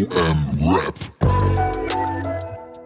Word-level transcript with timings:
OM 0.00 0.72
Rap. 0.72 0.94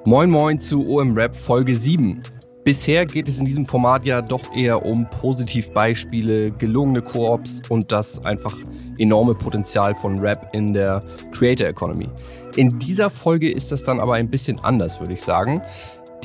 Moin 0.04 0.30
Moin 0.30 0.58
zu 0.58 0.84
OM 0.88 1.16
Rap 1.16 1.36
Folge 1.36 1.76
7. 1.76 2.20
Bisher 2.64 3.06
geht 3.06 3.28
es 3.28 3.38
in 3.38 3.44
diesem 3.44 3.66
Format 3.66 4.04
ja 4.04 4.20
doch 4.20 4.52
eher 4.52 4.84
um 4.84 5.08
Positivbeispiele, 5.10 6.50
gelungene 6.50 7.02
Koops 7.02 7.62
und 7.68 7.92
das 7.92 8.24
einfach 8.24 8.56
enorme 8.98 9.34
Potenzial 9.34 9.94
von 9.94 10.18
Rap 10.18 10.48
in 10.54 10.72
der 10.72 10.98
Creator 11.30 11.68
Economy. 11.68 12.08
In 12.56 12.78
dieser 12.80 13.10
Folge 13.10 13.48
ist 13.48 13.70
das 13.70 13.84
dann 13.84 14.00
aber 14.00 14.14
ein 14.14 14.28
bisschen 14.28 14.58
anders, 14.64 14.98
würde 14.98 15.12
ich 15.12 15.20
sagen. 15.20 15.60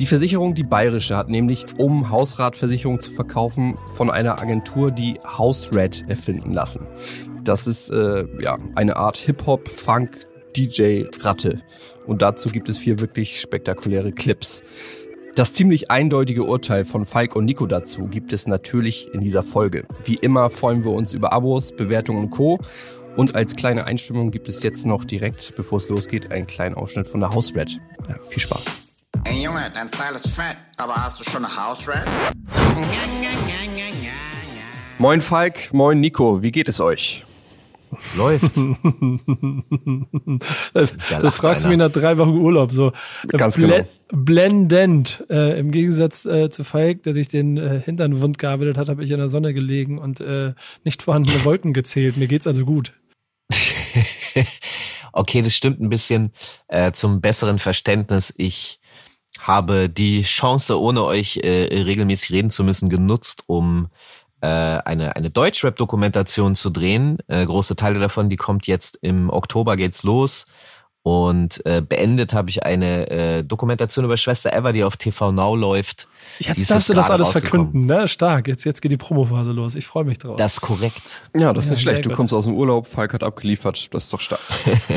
Die 0.00 0.06
Versicherung, 0.06 0.54
die 0.54 0.64
Bayerische, 0.64 1.16
hat 1.16 1.28
nämlich, 1.28 1.66
um 1.76 2.10
Hausratversicherung 2.10 2.98
zu 3.00 3.12
verkaufen, 3.12 3.76
von 3.92 4.10
einer 4.10 4.40
Agentur 4.40 4.90
die 4.90 5.20
Hausrat 5.26 6.04
erfinden 6.08 6.52
lassen. 6.52 6.86
Das 7.44 7.66
ist 7.66 7.90
äh, 7.90 8.26
ja 8.42 8.56
eine 8.76 8.96
Art 8.96 9.18
Hip-Hop, 9.18 9.68
Funk, 9.68 10.26
DJ-Ratte. 10.56 11.62
Und 12.06 12.22
dazu 12.22 12.50
gibt 12.50 12.68
es 12.68 12.78
vier 12.78 13.00
wirklich 13.00 13.40
spektakuläre 13.40 14.12
Clips. 14.12 14.62
Das 15.36 15.52
ziemlich 15.52 15.90
eindeutige 15.90 16.42
Urteil 16.42 16.84
von 16.84 17.06
Falk 17.06 17.36
und 17.36 17.44
Nico 17.44 17.66
dazu 17.66 18.08
gibt 18.08 18.32
es 18.32 18.46
natürlich 18.46 19.14
in 19.14 19.20
dieser 19.20 19.42
Folge. 19.42 19.86
Wie 20.04 20.16
immer 20.16 20.50
freuen 20.50 20.84
wir 20.84 20.90
uns 20.92 21.12
über 21.12 21.32
Abos, 21.32 21.72
Bewertungen 21.72 22.24
und 22.24 22.30
Co. 22.30 22.58
Und 23.16 23.34
als 23.34 23.56
kleine 23.56 23.84
Einstimmung 23.84 24.30
gibt 24.30 24.48
es 24.48 24.62
jetzt 24.62 24.86
noch 24.86 25.04
direkt, 25.04 25.54
bevor 25.56 25.78
es 25.78 25.88
losgeht, 25.88 26.32
einen 26.32 26.46
kleinen 26.46 26.74
Ausschnitt 26.74 27.08
von 27.08 27.20
der 27.20 27.30
House 27.30 27.54
Red. 27.54 27.78
Ja, 28.08 28.18
viel 28.18 28.40
Spaß. 28.40 28.64
Ey 29.24 29.44
Junge, 29.44 29.70
dein 29.72 29.88
Style 29.88 30.14
ist 30.14 30.28
fett, 30.28 30.56
aber 30.76 30.94
hast 30.94 31.20
du 31.20 31.24
schon 31.24 31.44
eine 31.44 31.56
House 31.56 31.88
Red? 31.88 32.06
Moin 34.98 35.20
Falk, 35.20 35.72
moin 35.72 36.00
Nico, 36.00 36.42
wie 36.42 36.52
geht 36.52 36.68
es 36.68 36.80
euch? 36.80 37.24
Läuft. 38.16 38.56
das, 40.74 40.94
das 41.08 41.34
fragst 41.34 41.64
du 41.64 41.68
mich 41.68 41.78
nach 41.78 41.90
drei 41.90 42.18
Wochen 42.18 42.38
Urlaub 42.38 42.72
so. 42.72 42.92
Ganz 43.28 43.56
Ble 43.56 43.66
genau. 43.66 43.88
Blendend. 44.12 45.24
Äh, 45.28 45.58
Im 45.58 45.70
Gegensatz 45.70 46.24
äh, 46.24 46.50
zu 46.50 46.64
Falk, 46.64 47.02
der 47.04 47.14
sich 47.14 47.28
den 47.28 47.56
äh, 47.56 47.80
Hintern 47.80 48.20
wund 48.20 48.38
gearbeitet 48.38 48.76
hat, 48.78 48.88
habe 48.88 49.02
ich 49.04 49.10
in 49.10 49.18
der 49.18 49.28
Sonne 49.28 49.54
gelegen 49.54 49.98
und 49.98 50.20
äh, 50.20 50.54
nicht 50.84 51.02
vorhandene 51.02 51.44
Wolken 51.44 51.72
gezählt. 51.72 52.16
Mir 52.16 52.28
geht's 52.28 52.46
also 52.46 52.64
gut. 52.64 52.92
okay, 55.12 55.42
das 55.42 55.54
stimmt 55.54 55.80
ein 55.80 55.90
bisschen. 55.90 56.32
Äh, 56.68 56.92
zum 56.92 57.20
besseren 57.20 57.58
Verständnis, 57.58 58.32
ich 58.36 58.80
habe 59.38 59.88
die 59.88 60.22
Chance, 60.22 60.78
ohne 60.78 61.04
euch 61.04 61.38
äh, 61.38 61.82
regelmäßig 61.82 62.32
reden 62.32 62.50
zu 62.50 62.64
müssen, 62.64 62.88
genutzt, 62.88 63.44
um 63.46 63.88
äh, 64.40 64.46
eine, 64.46 65.16
eine 65.16 65.30
Deutschrap-Dokumentation 65.30 66.54
zu 66.54 66.70
drehen. 66.70 67.18
Äh, 67.28 67.44
große 67.46 67.76
Teile 67.76 68.00
davon, 68.00 68.28
die 68.28 68.36
kommt 68.36 68.66
jetzt 68.66 68.98
im 69.02 69.30
Oktober 69.30 69.76
geht's 69.76 70.02
los. 70.02 70.46
Und 71.02 71.64
äh, 71.64 71.80
beendet 71.80 72.34
habe 72.34 72.50
ich 72.50 72.64
eine 72.64 73.10
äh, 73.10 73.42
Dokumentation 73.42 74.04
über 74.04 74.16
Schwester 74.16 74.52
Eva, 74.52 74.72
die 74.72 74.84
auf 74.84 74.96
TV 74.96 75.32
Now 75.32 75.56
läuft. 75.56 76.08
Jetzt 76.38 76.70
darfst 76.70 76.88
du 76.88 76.94
das 76.94 77.10
alles 77.10 77.30
verkünden, 77.30 77.86
ne? 77.86 78.08
Stark. 78.08 78.48
Jetzt, 78.48 78.64
jetzt 78.64 78.80
geht 78.80 78.92
die 78.92 78.96
Promophase 78.96 79.52
los. 79.52 79.74
Ich 79.74 79.86
freue 79.86 80.04
mich 80.04 80.18
drauf. 80.18 80.36
Das 80.36 80.54
ist 80.54 80.60
korrekt. 80.62 81.22
Ja, 81.36 81.52
das 81.52 81.64
ist 81.64 81.70
Ja, 81.70 81.74
nicht 81.74 81.82
schlecht. 81.82 82.04
Du 82.04 82.08
gut. 82.08 82.16
kommst 82.16 82.32
aus 82.32 82.44
dem 82.44 82.54
Urlaub, 82.54 82.86
Falk 82.86 83.12
hat 83.12 83.22
abgeliefert, 83.22 83.92
das 83.92 84.04
ist 84.04 84.12
doch 84.12 84.20
stark. 84.20 84.40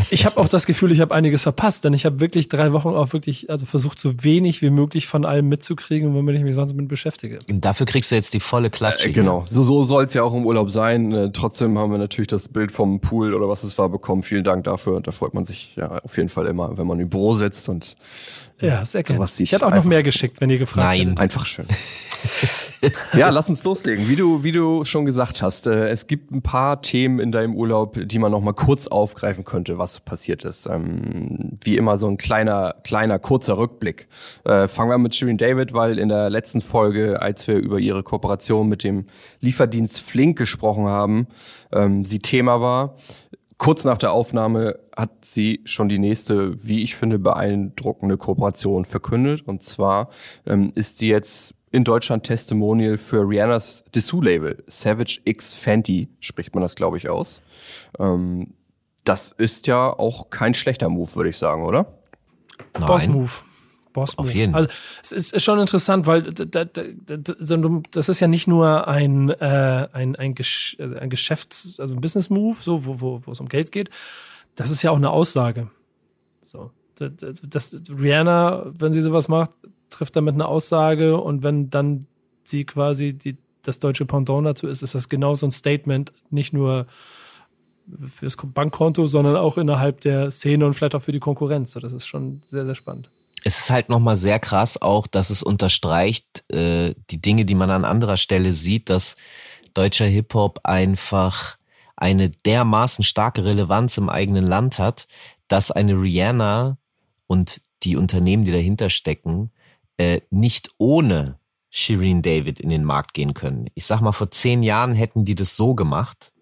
Ich 0.09 0.25
habe 0.25 0.37
auch 0.37 0.47
das 0.47 0.65
Gefühl, 0.65 0.91
ich 0.91 0.99
habe 1.01 1.13
einiges 1.13 1.43
verpasst, 1.43 1.83
denn 1.83 1.93
ich 1.93 2.05
habe 2.05 2.19
wirklich 2.19 2.47
drei 2.47 2.71
Wochen 2.73 2.89
auch 2.89 3.13
wirklich, 3.13 3.49
also 3.49 3.65
versucht, 3.65 3.99
so 3.99 4.23
wenig 4.23 4.61
wie 4.61 4.69
möglich 4.69 5.07
von 5.07 5.25
allem 5.25 5.49
mitzukriegen, 5.49 6.13
womit 6.13 6.35
ich 6.35 6.43
mich 6.43 6.55
sonst 6.55 6.73
mit 6.73 6.87
beschäftige. 6.87 7.39
Und 7.49 7.65
dafür 7.65 7.85
kriegst 7.85 8.11
du 8.11 8.15
jetzt 8.15 8.33
die 8.33 8.39
volle 8.39 8.69
Klatsche. 8.69 9.09
Äh, 9.09 9.11
genau, 9.11 9.43
so, 9.47 9.63
so 9.63 9.83
soll 9.83 10.05
es 10.05 10.13
ja 10.13 10.23
auch 10.23 10.33
im 10.33 10.45
Urlaub 10.45 10.71
sein. 10.71 11.11
Äh, 11.13 11.31
trotzdem 11.31 11.77
haben 11.77 11.91
wir 11.91 11.97
natürlich 11.97 12.27
das 12.27 12.47
Bild 12.47 12.71
vom 12.71 12.99
Pool 12.99 13.33
oder 13.33 13.49
was 13.49 13.63
es 13.63 13.77
war 13.77 13.89
bekommen. 13.89 14.23
Vielen 14.23 14.43
Dank 14.43 14.63
dafür. 14.65 15.01
Da 15.01 15.11
freut 15.11 15.33
man 15.33 15.45
sich 15.45 15.75
ja 15.75 15.99
auf 16.03 16.17
jeden 16.17 16.29
Fall 16.29 16.45
immer, 16.47 16.77
wenn 16.77 16.87
man 16.87 16.99
im 16.99 17.09
Büro 17.09 17.33
sitzt 17.33 17.69
und 17.69 17.95
Ja, 18.59 18.85
sehr 18.85 19.03
gerne. 19.03 19.27
Sieht 19.27 19.47
Ich 19.47 19.51
hätte 19.51 19.65
auch 19.65 19.73
noch 19.73 19.83
mehr 19.83 20.03
geschickt, 20.03 20.39
wenn 20.41 20.49
ihr 20.49 20.57
gefragt 20.57 20.87
Nein. 20.87 20.99
hättet. 20.99 21.19
einfach 21.19 21.45
schön. 21.45 21.65
ja, 23.13 23.29
lass 23.29 23.49
uns 23.49 23.63
loslegen. 23.63 24.07
Wie 24.07 24.15
du, 24.15 24.43
wie 24.43 24.51
du 24.51 24.85
schon 24.85 25.05
gesagt 25.05 25.41
hast, 25.41 25.67
äh, 25.67 25.89
es 25.89 26.07
gibt 26.07 26.31
ein 26.31 26.41
paar 26.41 26.81
Themen 26.81 27.19
in 27.19 27.31
deinem 27.31 27.55
Urlaub, 27.55 27.99
die 28.01 28.19
man 28.19 28.31
noch 28.31 28.41
mal 28.41 28.53
kurz 28.53 28.87
aufgreifen 28.87 29.43
könnte, 29.43 29.77
was 29.77 29.99
passiert 29.99 30.43
ist. 30.43 30.67
Ähm, 30.67 31.57
wie 31.61 31.77
immer 31.77 31.97
so 31.97 32.07
ein 32.07 32.17
kleiner, 32.17 32.75
kleiner, 32.83 33.19
kurzer 33.19 33.57
Rückblick. 33.57 34.07
Äh, 34.45 34.67
fangen 34.67 34.89
wir 34.89 34.97
mit 34.97 35.15
Shirin 35.15 35.37
David, 35.37 35.73
weil 35.73 35.99
in 35.99 36.09
der 36.09 36.29
letzten 36.29 36.61
Folge, 36.61 37.21
als 37.21 37.47
wir 37.47 37.55
über 37.55 37.79
ihre 37.79 38.03
Kooperation 38.03 38.69
mit 38.69 38.83
dem 38.83 39.05
Lieferdienst 39.41 40.01
Flink 40.01 40.37
gesprochen 40.37 40.85
haben, 40.85 41.27
ähm, 41.71 42.05
sie 42.05 42.19
Thema 42.19 42.61
war. 42.61 42.95
Kurz 43.57 43.83
nach 43.83 43.97
der 43.97 44.11
Aufnahme 44.11 44.79
hat 44.95 45.25
sie 45.25 45.61
schon 45.65 45.89
die 45.89 45.99
nächste, 45.99 46.63
wie 46.65 46.83
ich 46.83 46.95
finde, 46.95 47.19
beeindruckende 47.19 48.17
Kooperation 48.17 48.85
verkündet. 48.85 49.47
Und 49.47 49.63
zwar 49.63 50.09
ähm, 50.45 50.71
ist 50.75 50.97
sie 50.97 51.09
jetzt 51.09 51.53
in 51.71 51.83
Deutschland 51.83 52.23
Testimonial 52.23 52.97
für 52.97 53.27
Rihannas 53.27 53.83
Dessous-Label. 53.95 54.63
Savage 54.67 55.19
X 55.25 55.53
Fenty 55.53 56.09
spricht 56.19 56.53
man 56.53 56.61
das, 56.61 56.75
glaube 56.75 56.97
ich, 56.97 57.09
aus. 57.09 57.41
Ähm, 57.99 58.53
das 59.03 59.31
ist 59.31 59.67
ja 59.67 59.89
auch 59.89 60.29
kein 60.29 60.53
schlechter 60.53 60.89
Move, 60.89 61.15
würde 61.15 61.29
ich 61.29 61.37
sagen, 61.37 61.63
oder? 61.63 61.99
Nein. 62.77 63.29
Boss 63.93 64.17
Auf 64.17 64.33
jeden. 64.33 64.53
Also 64.55 64.69
es 65.01 65.11
ist, 65.11 65.33
ist 65.33 65.43
schon 65.43 65.59
interessant, 65.59 66.05
weil 66.07 66.23
das 67.91 68.09
ist 68.09 68.19
ja 68.19 68.27
nicht 68.27 68.47
nur 68.47 68.87
ein 68.87 69.29
äh, 69.29 69.87
ein 69.93 70.15
ein, 70.15 70.35
Gesch 70.35 70.75
äh, 70.79 70.97
ein 70.99 71.09
Geschäfts 71.09 71.79
also 71.79 71.93
ein 71.95 72.01
Business 72.01 72.29
Move, 72.29 72.57
so 72.61 72.85
wo 72.85 72.99
wo 72.99 73.21
wo 73.23 73.31
es 73.31 73.39
um 73.39 73.47
Geld 73.47 73.71
geht. 73.71 73.89
Das 74.55 74.69
ist 74.71 74.81
ja 74.83 74.91
auch 74.91 74.97
eine 74.97 75.09
Aussage. 75.11 75.69
So 76.41 76.71
D- 76.99 77.09
d- 77.09 77.33
das 77.47 77.81
Rihanna, 77.89 78.71
wenn 78.77 78.93
sie 78.93 79.01
sowas 79.01 79.27
macht, 79.27 79.51
trifft 79.89 80.15
damit 80.15 80.33
eine 80.35 80.47
Aussage 80.47 81.17
und 81.19 81.41
wenn 81.43 81.69
dann 81.69 82.05
sie 82.43 82.65
quasi 82.65 83.13
die 83.13 83.37
das 83.63 83.79
deutsche 83.79 84.05
Pendant 84.05 84.45
dazu 84.45 84.67
ist, 84.67 84.81
ist 84.83 84.93
das 84.93 85.07
genau 85.07 85.35
so 85.35 85.47
ein 85.47 85.51
Statement, 85.51 86.11
nicht 86.29 86.51
nur 86.51 86.85
fürs 88.09 88.35
Bankkonto, 88.37 89.05
sondern 89.07 89.35
auch 89.37 89.57
innerhalb 89.57 90.01
der 90.01 90.31
Szene 90.31 90.65
und 90.65 90.73
vielleicht 90.73 90.95
auch 90.95 91.01
für 91.01 91.11
die 91.13 91.19
Konkurrenz. 91.21 91.71
So, 91.71 91.79
Das 91.79 91.93
ist 91.93 92.05
schon 92.05 92.41
sehr, 92.45 92.65
sehr 92.65 92.75
spannend. 92.75 93.09
Es 93.43 93.59
ist 93.59 93.69
halt 93.69 93.89
nochmal 93.89 94.15
sehr 94.15 94.39
krass 94.39 94.81
auch, 94.81 95.07
dass 95.07 95.29
es 95.29 95.43
unterstreicht 95.43 96.43
äh, 96.51 96.93
die 97.09 97.21
Dinge, 97.21 97.45
die 97.45 97.55
man 97.55 97.69
an 97.69 97.85
anderer 97.85 98.17
Stelle 98.17 98.53
sieht, 98.53 98.89
dass 98.89 99.15
deutscher 99.73 100.05
Hip-Hop 100.05 100.61
einfach 100.63 101.57
eine 101.95 102.29
dermaßen 102.29 103.03
starke 103.03 103.45
Relevanz 103.45 103.97
im 103.97 104.09
eigenen 104.09 104.45
Land 104.45 104.79
hat, 104.79 105.07
dass 105.47 105.71
eine 105.71 105.93
Rihanna 105.93 106.77
und 107.27 107.61
die 107.83 107.95
Unternehmen, 107.95 108.45
die 108.45 108.51
dahinter 108.51 108.89
stecken, 108.89 109.51
äh, 109.97 110.21
nicht 110.29 110.71
ohne 110.77 111.39
Shireen 111.69 112.21
David 112.21 112.59
in 112.59 112.69
den 112.69 112.83
Markt 112.83 113.13
gehen 113.13 113.33
können. 113.33 113.67
Ich 113.73 113.85
sag 113.85 114.01
mal, 114.01 114.11
vor 114.11 114.31
zehn 114.31 114.63
Jahren 114.63 114.93
hätten 114.93 115.25
die 115.25 115.35
das 115.35 115.55
so 115.55 115.75
gemacht, 115.75 116.32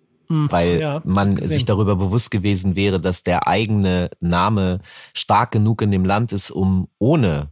weil 0.49 0.79
ja, 0.79 1.01
man 1.03 1.35
gesehen. 1.35 1.49
sich 1.49 1.65
darüber 1.65 1.95
bewusst 1.95 2.31
gewesen 2.31 2.75
wäre, 2.75 2.99
dass 2.99 3.23
der 3.23 3.47
eigene 3.47 4.09
Name 4.19 4.79
stark 5.13 5.51
genug 5.51 5.81
in 5.81 5.91
dem 5.91 6.05
Land 6.05 6.31
ist, 6.33 6.51
um 6.51 6.87
ohne, 6.99 7.51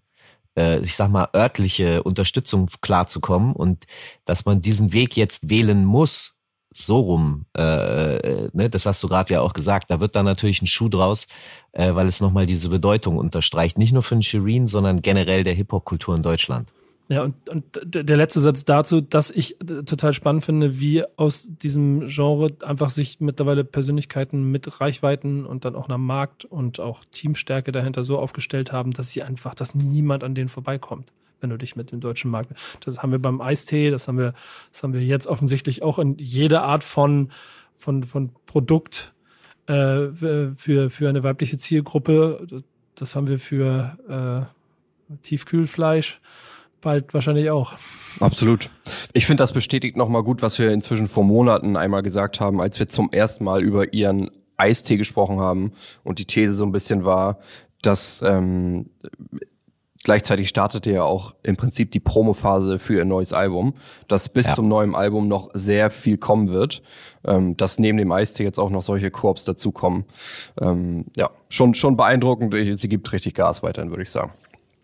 äh, 0.58 0.80
ich 0.80 0.96
sag 0.96 1.10
mal, 1.10 1.30
örtliche 1.36 2.04
Unterstützung 2.04 2.70
klarzukommen 2.82 3.54
und 3.54 3.86
dass 4.26 4.46
man 4.46 4.62
diesen 4.62 4.94
Weg 4.94 5.16
jetzt 5.16 5.50
wählen 5.50 5.86
muss, 5.86 6.36
so 6.72 7.00
rum, 7.00 7.46
äh, 7.58 8.18
äh, 8.18 8.50
ne, 8.54 8.70
das 8.70 8.86
hast 8.86 9.02
du 9.02 9.08
gerade 9.08 9.34
ja 9.34 9.42
auch 9.42 9.54
gesagt, 9.54 9.90
da 9.90 10.00
wird 10.00 10.16
dann 10.16 10.26
natürlich 10.26 10.62
ein 10.62 10.68
Schuh 10.68 10.90
draus, 10.90 11.28
äh, 11.72 11.96
weil 11.96 12.08
es 12.08 12.22
nochmal 12.22 12.46
diese 12.46 12.70
Bedeutung 12.70 13.18
unterstreicht, 13.18 13.78
nicht 13.78 13.92
nur 13.92 14.04
für 14.04 14.16
den 14.16 14.22
Shireen, 14.22 14.68
sondern 14.68 15.02
generell 15.02 15.44
der 15.44 15.56
Hip-Hop-Kultur 15.56 16.16
in 16.16 16.24
Deutschland. 16.24 16.72
Ja, 17.12 17.24
und, 17.24 17.50
und 17.50 17.66
der 17.84 18.18
letzte 18.18 18.40
Satz 18.40 18.66
dazu, 18.66 19.02
dass 19.02 19.32
ich 19.32 19.60
äh, 19.62 19.84
total 19.84 20.14
spannend 20.14 20.46
finde, 20.46 20.80
wie 20.80 21.04
aus 21.18 21.50
diesem 21.50 22.06
Genre 22.06 22.52
einfach 22.64 22.92
sich 22.92 23.20
mittlerweile 23.20 23.64
Persönlichkeiten 23.64 24.52
mit 24.52 24.80
Reichweiten 24.80 25.48
und 25.48 25.66
dann 25.66 25.76
auch 25.76 25.90
einer 25.90 25.98
Markt 25.98 26.46
und 26.46 26.80
auch 26.80 27.04
Teamstärke 27.12 27.72
dahinter 27.72 28.04
so 28.04 28.20
aufgestellt 28.20 28.72
haben, 28.72 28.92
dass 28.92 29.10
sie 29.10 29.24
einfach, 29.24 29.56
dass 29.56 29.74
niemand 29.74 30.24
an 30.24 30.36
denen 30.36 30.50
vorbeikommt, 30.50 31.12
wenn 31.42 31.50
du 31.50 31.58
dich 31.58 31.76
mit 31.76 31.92
dem 31.92 32.00
deutschen 32.00 32.30
Markt. 32.30 32.54
Das 32.82 33.02
haben 33.02 33.12
wir 33.12 33.20
beim 33.20 33.42
Eistee, 33.42 33.90
das 33.90 34.08
haben 34.08 34.20
wir, 34.20 34.36
das 34.72 34.84
haben 34.84 34.94
wir 34.94 35.02
jetzt 35.04 35.26
offensichtlich 35.26 35.82
auch 35.82 35.98
in 35.98 36.16
jeder 36.20 36.62
Art 36.62 36.84
von, 36.84 37.32
von, 37.74 38.04
von 38.04 38.30
Produkt 38.46 39.16
äh, 39.66 40.10
für, 40.56 40.92
für 40.92 41.10
eine 41.10 41.24
weibliche 41.24 41.58
Zielgruppe. 41.58 42.46
Das, 42.48 42.64
das 42.94 43.16
haben 43.16 43.26
wir 43.26 43.40
für 43.40 43.98
äh, 45.10 45.16
Tiefkühlfleisch 45.24 46.22
bald 46.82 47.14
wahrscheinlich 47.14 47.50
auch. 47.50 47.74
Absolut. 48.20 48.70
Ich 49.14 49.26
finde, 49.26 49.42
das 49.42 49.54
bestätigt 49.54 49.98
nochmal 49.98 50.24
gut, 50.24 50.42
was 50.42 50.60
wir 50.60 50.72
inzwischen 50.72 51.08
vor 51.08 51.24
Monaten 51.24 51.76
einmal 51.78 52.02
gesagt 52.04 52.40
haben, 52.40 52.60
als 52.62 52.80
wir 52.80 52.88
zum 52.88 53.12
ersten 53.12 53.44
Mal 53.44 53.62
über 53.62 53.94
ihren 53.94 54.32
Eistee 54.58 54.98
gesprochen 54.98 55.40
haben 55.40 55.72
und 56.04 56.20
die 56.20 56.26
These 56.26 56.54
so 56.54 56.66
ein 56.66 56.72
bisschen 56.72 57.06
war, 57.06 57.40
dass 57.82 58.22
ähm, 58.26 58.90
Gleichzeitig 60.06 60.48
startete 60.48 60.92
ja 60.92 61.04
auch 61.04 61.36
im 61.44 61.58
Prinzip 61.58 61.92
die 61.92 62.00
Promophase 62.00 62.80
für 62.80 62.96
ihr 62.96 63.06
neues 63.06 63.34
Album, 63.34 63.74
das 64.08 64.30
bis 64.30 64.48
Ja. 64.48 64.56
zum 64.56 64.70
neuen 64.70 64.96
Album 64.96 65.28
noch 65.28 65.50
sehr 65.54 65.92
viel 65.92 66.18
kommen 66.18 66.48
wird. 66.48 66.82
Ähm, 67.26 67.58
dass 67.58 67.80
neben 67.80 67.98
dem 67.98 68.10
Eistee 68.14 68.46
jetzt 68.46 68.60
auch 68.60 68.70
noch 68.70 68.82
solche 68.82 69.12
Koops 69.12 69.44
dazukommen. 69.44 70.06
Ähm, 70.62 71.08
ja, 71.18 71.30
schon, 71.50 71.74
schon 71.74 71.98
beeindruckend. 71.98 72.56
Sie 72.80 72.88
gibt 72.88 73.12
richtig 73.12 73.34
Gas 73.34 73.62
weiterhin, 73.62 73.90
würde 73.90 74.04
ich 74.04 74.10
sagen. 74.10 74.32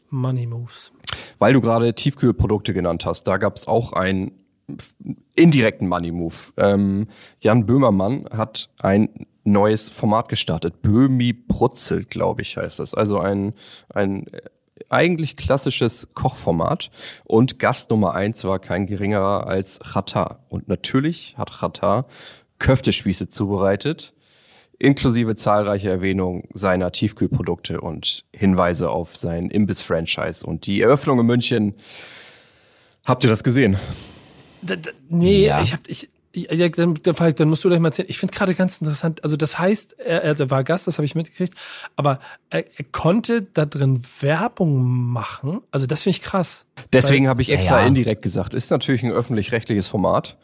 Money 0.09 0.47
Moves. 0.47 0.91
Weil 1.39 1.53
du 1.53 1.61
gerade 1.61 1.93
Tiefkühlprodukte 1.93 2.73
genannt 2.73 3.05
hast, 3.05 3.23
da 3.23 3.37
gab 3.37 3.55
es 3.57 3.67
auch 3.67 3.93
einen 3.93 4.31
indirekten 5.35 5.87
Money 5.87 6.11
Move. 6.11 6.35
Ähm, 6.57 7.07
Jan 7.39 7.65
Böhmermann 7.65 8.25
hat 8.31 8.69
ein 8.79 9.27
neues 9.43 9.89
Format 9.89 10.29
gestartet. 10.29 10.81
Böhmi 10.81 11.33
brutzelt, 11.33 12.09
glaube 12.09 12.41
ich, 12.41 12.57
heißt 12.57 12.79
das. 12.79 12.93
Also 12.93 13.19
ein, 13.19 13.53
ein 13.89 14.27
äh, 14.27 14.41
eigentlich 14.89 15.37
klassisches 15.37 16.09
Kochformat. 16.13 16.89
Und 17.25 17.59
Gast 17.59 17.91
Nummer 17.91 18.15
eins 18.15 18.43
war 18.43 18.59
kein 18.59 18.87
geringerer 18.87 19.47
als 19.47 19.79
Chata. 19.79 20.39
Und 20.49 20.67
natürlich 20.67 21.37
hat 21.37 21.51
Chata 21.51 22.07
Köftespieße 22.57 23.29
zubereitet 23.29 24.14
inklusive 24.79 25.35
zahlreicher 25.35 25.89
Erwähnungen 25.89 26.43
seiner 26.53 26.91
Tiefkühlprodukte 26.91 27.81
und 27.81 28.25
Hinweise 28.35 28.89
auf 28.89 29.15
sein 29.15 29.49
Imbiss-Franchise. 29.49 30.45
Und 30.45 30.67
die 30.67 30.81
Eröffnung 30.81 31.19
in 31.19 31.25
München, 31.25 31.73
habt 33.05 33.23
ihr 33.23 33.29
das 33.29 33.43
gesehen? 33.43 33.77
Da, 34.61 34.75
nee, 35.09 35.45
Ja. 35.45 35.61
ich 35.61 35.73
hab, 35.73 35.87
ich, 35.87 36.09
ja, 36.35 36.67
dann, 36.67 36.95
dann, 37.01 37.15
Falk, 37.15 37.37
dann 37.37 37.47
musst 37.47 37.63
du 37.63 37.69
gleich 37.69 37.79
mal 37.79 37.89
erzählen. 37.89 38.09
Ich 38.09 38.19
finde 38.19 38.35
gerade 38.35 38.55
ganz 38.55 38.79
interessant, 38.79 39.23
also 39.23 39.37
das 39.37 39.57
heißt, 39.57 39.99
er, 39.99 40.23
er 40.23 40.49
war 40.49 40.63
Gast, 40.63 40.87
das 40.87 40.97
habe 40.97 41.05
ich 41.05 41.15
mitgekriegt, 41.15 41.53
aber 41.95 42.19
er, 42.49 42.65
er 42.77 42.85
konnte 42.91 43.41
da 43.41 43.65
drin 43.65 44.01
Werbung 44.19 44.83
machen. 44.83 45.61
Also 45.71 45.85
das 45.85 46.01
finde 46.01 46.17
ich 46.17 46.21
krass. 46.21 46.65
Deswegen 46.91 47.29
habe 47.29 47.41
ich 47.41 47.51
extra 47.51 47.81
ja. 47.81 47.87
indirekt 47.87 48.21
gesagt, 48.21 48.53
ist 48.53 48.69
natürlich 48.69 49.03
ein 49.03 49.11
öffentlich-rechtliches 49.11 49.87
Format. 49.87 50.37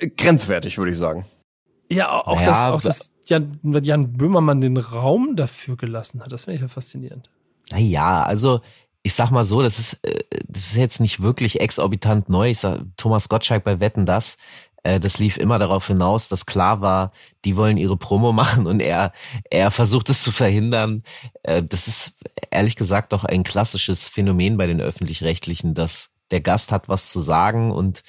Äh, 0.00 0.08
Grenzwertig, 0.08 0.76
würde 0.78 0.90
ich 0.90 0.98
sagen. 0.98 1.24
Ja, 1.90 2.10
auch, 2.12 2.26
auch 2.26 2.40
Ja, 2.40 2.46
dass, 2.46 2.64
auch 2.64 2.80
dass 2.82 3.12
Jan, 3.26 3.58
Jan 3.82 4.12
Böhmermann 4.12 4.60
den 4.60 4.76
Raum 4.76 5.36
dafür 5.36 5.76
gelassen 5.76 6.22
hat. 6.22 6.32
Das 6.32 6.44
finde 6.44 6.56
ich 6.56 6.62
ja 6.62 6.68
faszinierend. 6.68 7.30
Naja, 7.70 8.22
also 8.22 8.60
ich 9.02 9.14
sag 9.14 9.30
mal 9.30 9.44
so, 9.44 9.62
das 9.62 9.78
ist, 9.78 9.94
äh, 10.02 10.24
das 10.48 10.66
ist 10.66 10.76
jetzt 10.76 11.00
nicht 11.00 11.22
wirklich 11.22 11.60
exorbitant 11.60 12.28
neu. 12.28 12.50
Ich 12.50 12.58
sag, 12.58 12.80
Thomas 12.96 13.28
Gottschalk 13.28 13.64
bei 13.64 13.78
Wetten 13.80 14.06
das, 14.06 14.36
äh, 14.86 15.00
das 15.00 15.18
lief 15.18 15.36
immer 15.36 15.58
darauf 15.58 15.86
hinaus, 15.86 16.28
dass 16.28 16.46
klar 16.46 16.80
war, 16.80 17.12
die 17.44 17.56
wollen 17.56 17.76
ihre 17.76 17.96
Promo 17.96 18.32
machen 18.32 18.66
und 18.66 18.80
er, 18.80 19.12
er 19.50 19.70
versucht 19.70 20.08
es 20.10 20.22
zu 20.22 20.32
verhindern. 20.32 21.02
Äh, 21.42 21.62
das 21.62 21.88
ist 21.88 22.14
ehrlich 22.50 22.76
gesagt 22.76 23.12
doch 23.12 23.24
ein 23.24 23.42
klassisches 23.42 24.08
Phänomen 24.08 24.56
bei 24.56 24.66
den 24.66 24.80
öffentlich-rechtlichen, 24.80 25.74
dass 25.74 26.10
der 26.30 26.40
Gast 26.40 26.72
hat 26.72 26.88
was 26.88 27.10
zu 27.10 27.20
sagen 27.20 27.70
und 27.70 28.02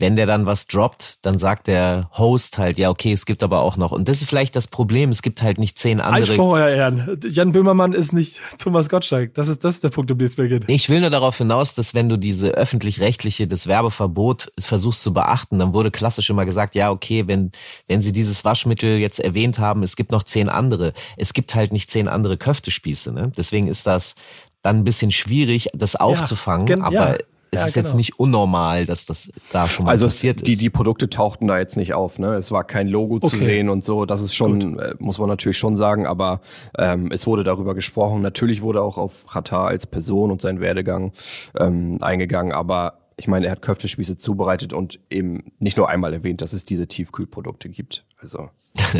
wenn 0.00 0.16
der 0.16 0.24
dann 0.26 0.46
was 0.46 0.66
droppt, 0.66 1.24
dann 1.26 1.38
sagt 1.38 1.66
der 1.66 2.08
Host 2.16 2.56
halt, 2.58 2.78
ja, 2.78 2.88
okay, 2.88 3.12
es 3.12 3.26
gibt 3.26 3.42
aber 3.42 3.60
auch 3.60 3.76
noch. 3.76 3.92
Und 3.92 4.08
das 4.08 4.22
ist 4.22 4.28
vielleicht 4.28 4.56
das 4.56 4.66
Problem, 4.66 5.10
es 5.10 5.20
gibt 5.20 5.42
halt 5.42 5.58
nicht 5.58 5.78
zehn 5.78 6.00
andere 6.00 6.22
Einspruch, 6.22 6.54
euer 6.54 6.68
Ehren. 6.68 7.20
Jan 7.28 7.52
Böhmermann 7.52 7.92
ist 7.92 8.12
nicht 8.12 8.40
Thomas 8.58 8.88
Gottschalk. 8.88 9.34
Das 9.34 9.48
ist, 9.48 9.62
das 9.62 9.76
ist 9.76 9.84
der 9.84 9.90
Punkt, 9.90 10.10
um 10.10 10.16
den 10.18 10.26
es 10.26 10.36
mir 10.38 10.48
geht. 10.48 10.64
Ich 10.68 10.88
will 10.88 11.00
nur 11.00 11.10
darauf 11.10 11.36
hinaus, 11.36 11.74
dass 11.74 11.92
wenn 11.94 12.08
du 12.08 12.16
diese 12.16 12.52
öffentlich-rechtliche, 12.52 13.46
das 13.46 13.66
Werbeverbot 13.66 14.50
versuchst 14.58 15.02
zu 15.02 15.12
beachten, 15.12 15.58
dann 15.58 15.74
wurde 15.74 15.90
klassisch 15.90 16.30
immer 16.30 16.46
gesagt, 16.46 16.74
ja, 16.74 16.90
okay, 16.90 17.28
wenn, 17.28 17.50
wenn 17.86 18.00
sie 18.00 18.12
dieses 18.12 18.44
Waschmittel 18.44 18.98
jetzt 18.98 19.20
erwähnt 19.20 19.58
haben, 19.58 19.82
es 19.82 19.96
gibt 19.96 20.12
noch 20.12 20.22
zehn 20.22 20.48
andere. 20.48 20.94
Es 21.18 21.34
gibt 21.34 21.54
halt 21.54 21.72
nicht 21.72 21.90
zehn 21.90 22.08
andere 22.08 22.38
Köftespieße, 22.38 23.12
ne? 23.12 23.30
Deswegen 23.36 23.68
ist 23.68 23.86
das 23.86 24.14
dann 24.62 24.78
ein 24.78 24.84
bisschen 24.84 25.10
schwierig, 25.10 25.68
das 25.74 25.94
aufzufangen, 25.96 26.66
gen- 26.66 26.82
aber 26.82 27.12
ja, 27.12 27.18
es 27.52 27.60
ja, 27.60 27.66
ist 27.66 27.74
jetzt 27.74 27.86
genau. 27.86 27.96
nicht 27.96 28.18
unnormal, 28.18 28.86
dass 28.86 29.06
das 29.06 29.30
da 29.50 29.66
schon 29.66 29.86
mal 29.86 29.90
Also 29.92 30.06
passiert 30.06 30.46
die, 30.46 30.52
ist. 30.52 30.62
die 30.62 30.70
Produkte 30.70 31.10
tauchten 31.10 31.48
da 31.48 31.58
jetzt 31.58 31.76
nicht 31.76 31.94
auf. 31.94 32.18
Ne? 32.18 32.34
Es 32.34 32.52
war 32.52 32.62
kein 32.64 32.86
Logo 32.86 33.18
zu 33.18 33.36
Okay. 33.36 33.44
sehen 33.44 33.68
und 33.68 33.84
so. 33.84 34.06
Das 34.06 34.20
ist 34.20 34.34
schon, 34.34 34.78
äh, 34.78 34.94
muss 34.98 35.18
man 35.18 35.28
natürlich 35.28 35.58
schon 35.58 35.74
sagen. 35.74 36.06
Aber 36.06 36.40
ähm, 36.78 37.10
es 37.10 37.26
wurde 37.26 37.42
darüber 37.42 37.74
gesprochen. 37.74 38.22
Natürlich 38.22 38.62
wurde 38.62 38.82
auch 38.82 38.98
auf 38.98 39.26
Qatar 39.26 39.66
als 39.66 39.86
Person 39.86 40.30
und 40.30 40.40
seinen 40.40 40.60
Werdegang 40.60 41.12
ähm, 41.58 41.98
eingegangen. 42.00 42.52
Aber 42.52 42.98
ich 43.16 43.26
meine, 43.26 43.46
er 43.46 43.52
hat 43.52 43.62
Köftespieße 43.62 44.16
zubereitet 44.16 44.72
und 44.72 45.00
eben 45.10 45.52
nicht 45.58 45.76
nur 45.76 45.88
einmal 45.88 46.12
erwähnt, 46.12 46.42
dass 46.42 46.52
es 46.52 46.64
diese 46.64 46.86
Tiefkühlprodukte 46.86 47.68
gibt. 47.68 48.04
Also 48.20 48.48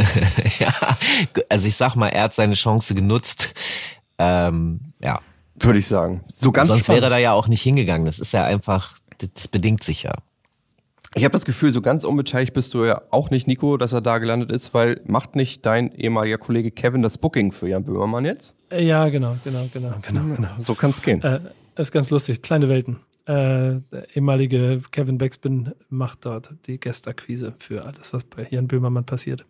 ja, 0.58 0.72
also 1.48 1.68
ich 1.68 1.76
sag 1.76 1.94
mal, 1.94 2.08
er 2.08 2.24
hat 2.24 2.34
seine 2.34 2.54
Chance 2.54 2.94
genutzt. 2.94 3.54
Ähm, 4.18 4.80
ja, 5.00 5.20
würde 5.64 5.78
ich 5.78 5.86
sagen. 5.86 6.22
So 6.32 6.52
ganz 6.52 6.68
sonst 6.68 6.84
spannend. 6.84 7.02
wäre 7.02 7.06
er 7.12 7.16
da 7.16 7.18
ja 7.18 7.32
auch 7.32 7.48
nicht 7.48 7.62
hingegangen. 7.62 8.04
Das 8.06 8.18
ist 8.18 8.32
ja 8.32 8.44
einfach, 8.44 8.98
das 9.18 9.48
bedingt 9.48 9.82
sich 9.84 10.02
ja. 10.02 10.12
Ich 11.16 11.24
habe 11.24 11.32
das 11.32 11.44
Gefühl, 11.44 11.72
so 11.72 11.82
ganz 11.82 12.04
unbeteiligt 12.04 12.52
bist 12.54 12.72
du 12.72 12.84
ja 12.84 13.02
auch 13.10 13.30
nicht, 13.30 13.48
Nico, 13.48 13.76
dass 13.76 13.92
er 13.92 14.00
da 14.00 14.18
gelandet 14.18 14.52
ist, 14.52 14.74
weil 14.74 15.00
macht 15.06 15.34
nicht 15.34 15.66
dein 15.66 15.92
ehemaliger 15.92 16.38
Kollege 16.38 16.70
Kevin 16.70 17.02
das 17.02 17.18
Booking 17.18 17.50
für 17.50 17.68
Jan 17.68 17.84
Böhmermann 17.84 18.24
jetzt? 18.24 18.54
Äh, 18.70 18.84
Ja, 18.84 19.08
genau, 19.08 19.36
genau, 19.42 19.68
genau, 19.72 19.94
genau, 20.02 20.34
genau. 20.36 20.48
So 20.58 20.76
kann's 20.76 21.02
gehen. 21.02 21.20
Äh, 21.22 21.40
ist 21.76 21.90
ganz 21.90 22.10
lustig. 22.10 22.42
Kleine 22.42 22.68
Welten. 22.68 23.00
Äh, 23.26 23.80
der 23.92 24.14
ehemalige 24.14 24.82
Kevin 24.92 25.18
Backspin 25.18 25.72
macht 25.88 26.24
dort 26.26 26.50
die 26.66 26.78
Gästakquise 26.78 27.54
für 27.58 27.84
alles, 27.84 28.12
was 28.12 28.22
bei 28.24 28.46
Jan 28.48 28.68
Böhmermann 28.68 29.04
passiert. 29.04 29.44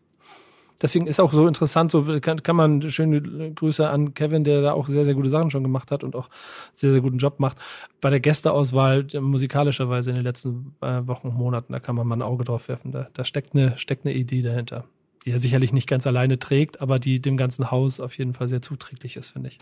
Deswegen 0.83 1.07
ist 1.07 1.21
auch 1.21 1.33
so 1.33 1.47
interessant, 1.47 1.91
so 1.91 2.05
kann, 2.21 2.43
kann 2.43 2.57
man 2.57 2.89
schöne 2.91 3.53
Grüße 3.53 3.89
an 3.89 4.15
Kevin, 4.15 4.45
der 4.45 4.63
da 4.63 4.73
auch 4.73 4.89
sehr, 4.89 5.05
sehr 5.05 5.15
gute 5.15 5.29
Sachen 5.29 5.51
schon 5.51 5.63
gemacht 5.63 5.91
hat 5.91 6.03
und 6.03 6.17
auch 6.17 6.31
sehr, 6.75 6.93
sehr 6.93 7.01
guten 7.03 7.19
Job 7.19 7.39
macht. 7.39 7.59
Bei 8.01 8.09
der 8.09 8.21
Gästeauswahl 8.21 9.07
äh, 9.13 9.21
musikalischerweise 9.21 10.11
in 10.11 10.17
den 10.17 10.25
letzten 10.25 10.75
äh, 10.81 11.07
Wochen 11.07 11.29
und 11.29 11.37
Monaten, 11.37 11.73
da 11.73 11.81
kann 11.81 11.97
man 11.97 12.07
mal 12.07 12.17
ein 12.17 12.23
Auge 12.23 12.45
drauf 12.45 12.69
werfen. 12.69 12.93
Da, 12.93 13.09
da 13.13 13.25
steckt 13.25 13.55
eine, 13.55 13.77
steckt 13.77 14.07
eine 14.07 14.15
Idee 14.15 14.43
dahinter, 14.43 14.85
die 15.27 15.33
er 15.33 15.39
sicherlich 15.39 15.73
nicht 15.73 15.89
ganz 15.89 16.07
alleine 16.07 16.39
trägt, 16.39 16.81
aber 16.81 16.99
die 16.99 17.21
dem 17.21 17.37
ganzen 17.37 17.71
Haus 17.71 18.01
auf 18.01 18.17
jeden 18.17 18.33
Fall 18.33 18.49
sehr 18.49 18.63
zuträglich 18.63 19.17
ist, 19.17 19.31
finde 19.31 19.51
ich. 19.51 19.59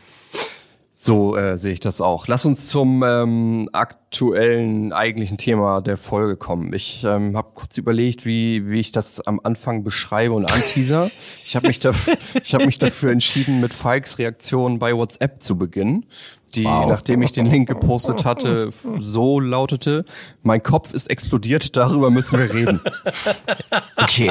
So 1.00 1.37
äh, 1.37 1.56
sehe 1.56 1.75
ich 1.75 1.79
das 1.79 2.00
auch. 2.00 2.27
Lass 2.27 2.45
uns 2.45 2.69
zum 2.69 3.05
ähm, 3.05 3.71
aktuellen 3.73 4.93
eigentlichen 4.93 5.39
Thema 5.39 5.81
der 5.81 5.97
Folge 5.97 6.37
kommen. 6.37 6.73
Ich 6.73 7.05
ähm, 7.05 7.37
habe 7.37 7.50
kurz 7.55 7.79
überlegt, 7.79 8.27
wie, 8.27 8.69
wie 8.69 8.81
ich 8.81 8.91
das 8.91 9.21
am 9.21 9.39
Anfang 9.45 9.85
beschreibe 9.85 10.35
und 10.35 10.53
anteaser. 10.53 11.09
ich 11.45 11.55
habe 11.55 11.69
mich, 11.69 11.79
daf 11.79 12.11
ich 12.43 12.53
hab 12.53 12.67
mich 12.67 12.79
dafür 12.79 13.12
entschieden, 13.12 13.61
mit 13.61 13.73
Falks 13.73 14.19
Reaktion 14.19 14.81
bei 14.81 14.93
WhatsApp 14.93 15.41
zu 15.41 15.56
beginnen, 15.56 16.05
die, 16.55 16.65
Wow. 16.65 16.89
nachdem 16.89 17.23
ich 17.23 17.33
den 17.33 17.47
Link 17.47 17.69
gepostet 17.69 18.25
hatte, 18.25 18.71
so 18.99 19.41
lautete, 19.41 20.05
mein 20.43 20.62
Kopf 20.62 20.93
ist 20.93 21.11
explodiert, 21.11 21.77
darüber 21.77 22.11
müssen 22.11 22.39
wir 22.39 22.53
reden. 22.53 22.81
Okay. 24.00 24.31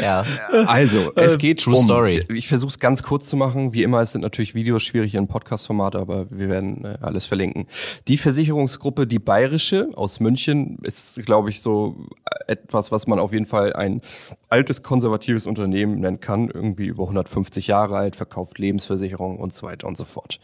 ja. 0.00 0.24
Also, 0.66 1.12
es 1.16 1.36
geht 1.38 1.60
True 1.62 1.76
um, 1.76 1.84
Story. 1.84 2.24
Ich 2.28 2.48
versuche 2.48 2.70
es 2.70 2.78
ganz 2.78 3.02
kurz 3.02 3.28
zu 3.28 3.36
machen. 3.36 3.74
Wie 3.74 3.82
immer, 3.82 4.00
es 4.00 4.12
sind 4.12 4.22
natürlich 4.22 4.54
Videos 4.54 4.82
schwierig 4.82 5.14
in 5.14 5.26
Podcast-Format, 5.28 5.96
aber 5.96 6.30
wir 6.30 6.48
werden 6.48 6.84
äh, 6.84 6.98
alles 7.00 7.26
verlinken. 7.26 7.66
Die 8.08 8.16
Versicherungsgruppe 8.16 9.06
Die 9.06 9.18
Bayerische 9.18 9.88
aus 9.94 10.20
München 10.20 10.78
ist, 10.82 11.20
glaube 11.26 11.50
ich, 11.50 11.60
so 11.60 12.06
äh, 12.24 12.52
etwas, 12.52 12.92
was 12.92 13.06
man 13.06 13.18
auf 13.18 13.32
jeden 13.32 13.46
Fall 13.46 13.72
ein 13.72 14.00
altes 14.48 14.82
konservatives 14.82 15.46
Unternehmen 15.46 16.00
nennen 16.00 16.20
kann. 16.20 16.48
Irgendwie 16.48 16.86
über 16.86 17.02
150 17.02 17.66
Jahre 17.66 17.96
alt, 17.96 18.16
verkauft 18.16 18.58
Lebensversicherungen 18.58 19.38
und 19.38 19.52
so 19.52 19.66
weiter 19.66 19.86
und 19.86 19.96
so 19.98 20.04
fort. 20.06 20.40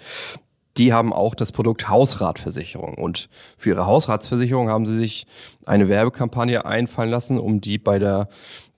Die 0.77 0.93
haben 0.93 1.13
auch 1.13 1.35
das 1.35 1.53
Produkt 1.53 1.89
Hausratversicherung. 1.89 2.95
Und 2.95 3.29
für 3.59 3.71
ihre 3.71 3.87
Hausratsversicherung 3.87 4.69
haben 4.69 4.87
sie 4.87 4.97
sich 4.97 5.27
eine 5.67 5.89
Werbekampagne 5.89 6.65
einfallen 6.65 7.11
lassen, 7.11 7.39
um 7.39 7.61
die 7.61 7.79
bei 7.79 7.99
der 7.99 8.29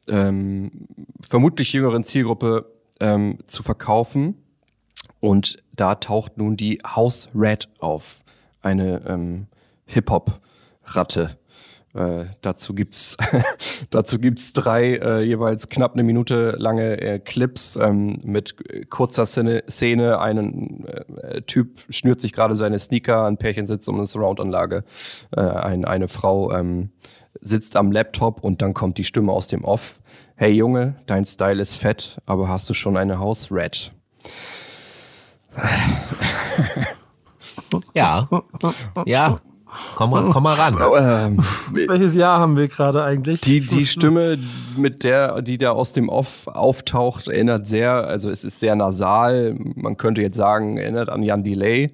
ähm, 0.09 0.89
vermutlich 1.27 1.73
jüngeren 1.73 2.05
Zielgruppe 2.05 2.73
ähm, 3.01 3.39
zu 3.47 3.63
verkaufen. 3.63 4.43
Und 5.21 5.63
da 5.73 5.95
taucht 5.95 6.37
nun 6.37 6.57
die 6.57 6.81
House 6.85 7.29
Rat 7.35 7.69
auf, 7.79 8.21
eine 8.61 9.03
ähm, 9.07 9.47
Hip-Hop-Ratte. 9.87 11.39
Äh, 11.95 12.27
dazu 12.41 12.75
gibt's 12.75 13.17
dazu 13.91 14.19
gibt's 14.19 14.53
drei 14.53 14.97
äh, 14.97 15.23
jeweils 15.23 15.69
knapp 15.69 15.93
eine 15.93 16.03
Minute 16.03 16.57
lange 16.59 17.01
äh, 17.01 17.19
Clips 17.21 17.77
ähm, 17.77 18.19
mit 18.25 18.57
kurzer 18.91 19.27
Szene. 19.27 19.63
Szene. 19.69 20.21
Ein 20.21 20.85
äh, 20.87 21.43
Typ 21.43 21.85
schnürt 21.89 22.21
sich 22.21 22.33
gerade 22.33 22.57
seine 22.57 22.79
Sneaker, 22.79 23.25
ein 23.25 23.37
Pärchen 23.37 23.67
sitzt 23.67 23.89
um 23.89 23.97
eine 23.97 24.07
Surround-Anlage, 24.07 24.85
äh, 25.37 25.41
ein, 25.41 25.85
eine 25.85 26.09
Frau 26.09 26.53
ähm, 26.53 26.91
sitzt 27.41 27.77
am 27.77 27.93
Laptop 27.93 28.43
und 28.43 28.61
dann 28.63 28.75
kommt 28.75 28.99
die 28.99 29.05
Stimme 29.05 29.33
aus 29.33 29.49
dem 29.49 29.65
Off. 29.65 30.01
Hey 30.37 30.53
Junge, 30.53 30.97
dein 31.07 31.25
Style 31.25 31.63
ist 31.63 31.77
fett, 31.77 32.19
aber 32.27 32.49
hast 32.49 32.69
du 32.69 32.75
schon 32.75 32.97
eine 32.97 33.21
House 33.21 33.49
Rat? 33.51 33.93
Ja. 37.95 38.29
Ja. 39.07 39.39
Komm 39.97 40.11
mal, 40.11 40.31
komm 40.31 40.43
mal 40.43 40.55
ran. 40.55 40.77
Ähm, 40.99 41.45
Welches 41.73 42.15
Jahr 42.15 42.39
haben 42.39 42.57
wir 42.57 42.69
gerade 42.69 43.03
eigentlich? 43.03 43.41
Die, 43.41 43.61
die 43.61 43.87
Stimme, 43.87 44.39
mit 44.77 45.05
der, 45.05 45.43
die 45.43 45.59
da 45.59 45.73
aus 45.73 45.93
dem 45.93 46.09
Off 46.09 46.47
auftaucht, 46.47 47.29
erinnert 47.29 47.67
sehr, 47.67 47.93
also 48.07 48.31
es 48.31 48.45
ist 48.45 48.61
sehr 48.61 48.77
nasal. 48.77 49.57
Man 49.75 49.97
könnte 49.97 50.23
jetzt 50.23 50.37
sagen, 50.37 50.77
erinnert 50.77 51.09
an 51.09 51.23
Jan 51.23 51.45
Delay. 51.45 51.93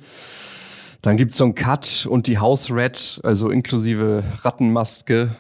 Dann 1.03 1.17
gibt's 1.17 1.39
so 1.39 1.45
einen 1.45 1.55
Cut 1.55 2.07
und 2.09 2.27
die 2.27 2.39
House 2.39 2.71
Red, 2.71 3.21
also 3.23 3.51
inklusive 3.51 4.23
Rattenmaske. 4.43 5.31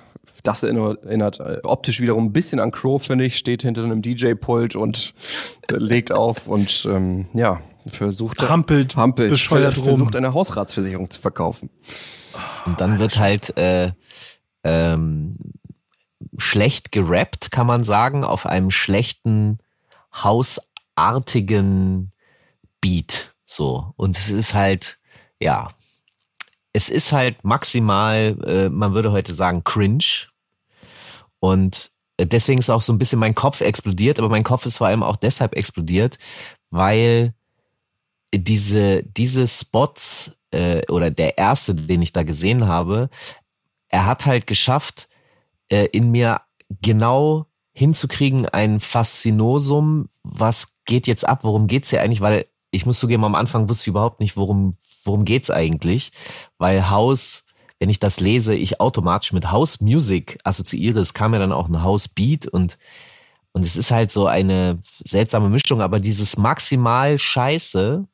Das 0.42 0.62
erinnert, 0.62 1.40
äh, 1.40 1.58
optisch 1.64 2.00
wiederum 2.00 2.26
ein 2.26 2.32
bisschen 2.32 2.60
an 2.60 2.70
Crow, 2.70 3.02
finde 3.02 3.26
ich. 3.26 3.36
Steht 3.36 3.62
hinter 3.62 3.84
einem 3.84 4.00
DJ-Pult 4.00 4.74
und 4.74 5.12
äh, 5.70 5.74
legt 5.76 6.12
auf 6.12 6.46
und 6.46 6.88
ähm, 6.90 7.26
ja, 7.34 7.60
versucht, 7.86 8.48
hampelt, 8.48 8.96
hampelt 8.96 9.30
bescheuert 9.30 9.74
versucht 9.74 10.16
eine 10.16 10.32
Hausratsversicherung 10.32 11.10
zu 11.10 11.20
verkaufen. 11.20 11.68
Und 12.66 12.80
dann 12.80 12.98
wird 12.98 13.18
halt 13.18 13.56
äh, 13.56 13.92
ähm, 14.64 15.36
schlecht 16.36 16.92
gerappt, 16.92 17.50
kann 17.50 17.66
man 17.66 17.84
sagen, 17.84 18.24
auf 18.24 18.46
einem 18.46 18.70
schlechten, 18.70 19.58
hausartigen 20.12 22.12
Beat. 22.80 23.34
So. 23.46 23.92
Und 23.96 24.16
es 24.16 24.30
ist 24.30 24.54
halt, 24.54 24.98
ja, 25.40 25.68
es 26.72 26.88
ist 26.88 27.12
halt 27.12 27.44
maximal, 27.44 28.36
äh, 28.44 28.68
man 28.68 28.94
würde 28.94 29.12
heute 29.12 29.34
sagen, 29.34 29.64
cringe. 29.64 30.28
Und 31.40 31.90
deswegen 32.18 32.60
ist 32.60 32.70
auch 32.70 32.82
so 32.82 32.92
ein 32.92 32.98
bisschen 32.98 33.18
mein 33.18 33.34
Kopf 33.34 33.60
explodiert, 33.60 34.18
aber 34.18 34.28
mein 34.28 34.44
Kopf 34.44 34.66
ist 34.66 34.78
vor 34.78 34.86
allem 34.86 35.02
auch 35.02 35.16
deshalb 35.16 35.54
explodiert, 35.54 36.18
weil 36.70 37.34
diese, 38.32 39.02
diese 39.02 39.48
Spots 39.48 40.32
äh, 40.50 40.82
oder 40.90 41.10
der 41.10 41.38
erste, 41.38 41.74
den 41.74 42.02
ich 42.02 42.12
da 42.12 42.22
gesehen 42.22 42.66
habe, 42.66 43.10
er 43.88 44.06
hat 44.06 44.26
halt 44.26 44.46
geschafft, 44.46 45.08
äh, 45.68 45.86
in 45.92 46.10
mir 46.10 46.42
genau 46.80 47.46
hinzukriegen, 47.72 48.46
ein 48.46 48.80
Faszinosum, 48.80 50.08
was 50.22 50.68
geht 50.84 51.06
jetzt 51.06 51.26
ab, 51.26 51.44
worum 51.44 51.66
geht's 51.66 51.90
hier 51.90 52.02
eigentlich, 52.02 52.20
weil 52.20 52.46
ich 52.70 52.86
muss 52.86 53.00
zugeben, 53.00 53.24
am 53.24 53.34
Anfang 53.34 53.68
wusste 53.68 53.84
ich 53.84 53.88
überhaupt 53.88 54.20
nicht, 54.20 54.36
worum, 54.36 54.74
worum 55.04 55.24
geht's 55.24 55.50
eigentlich, 55.50 56.10
weil 56.58 56.90
House, 56.90 57.44
wenn 57.78 57.88
ich 57.88 57.98
das 57.98 58.20
lese, 58.20 58.54
ich 58.54 58.80
automatisch 58.80 59.32
mit 59.32 59.50
House 59.50 59.80
Music 59.80 60.38
assoziiere. 60.44 61.00
Es 61.00 61.14
kam 61.14 61.32
ja 61.32 61.38
dann 61.38 61.52
auch 61.52 61.68
ein 61.68 61.82
House 61.82 62.08
Beat 62.08 62.46
und, 62.46 62.78
und 63.52 63.62
es 63.62 63.76
ist 63.76 63.90
halt 63.90 64.12
so 64.12 64.26
eine 64.26 64.78
seltsame 65.04 65.48
Mischung, 65.48 65.80
aber 65.80 65.98
dieses 65.98 66.36
maximal 66.36 67.18
Scheiße, 67.18 68.06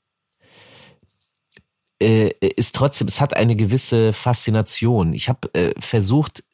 äh, 2.00 2.30
ist 2.40 2.74
trotzdem, 2.74 3.08
es 3.08 3.20
hat 3.20 3.36
eine 3.36 3.56
gewisse 3.56 4.12
Faszination. 4.12 5.12
Ich 5.14 5.28
habe 5.28 5.52
äh, 5.54 5.74
versucht, 5.80 6.44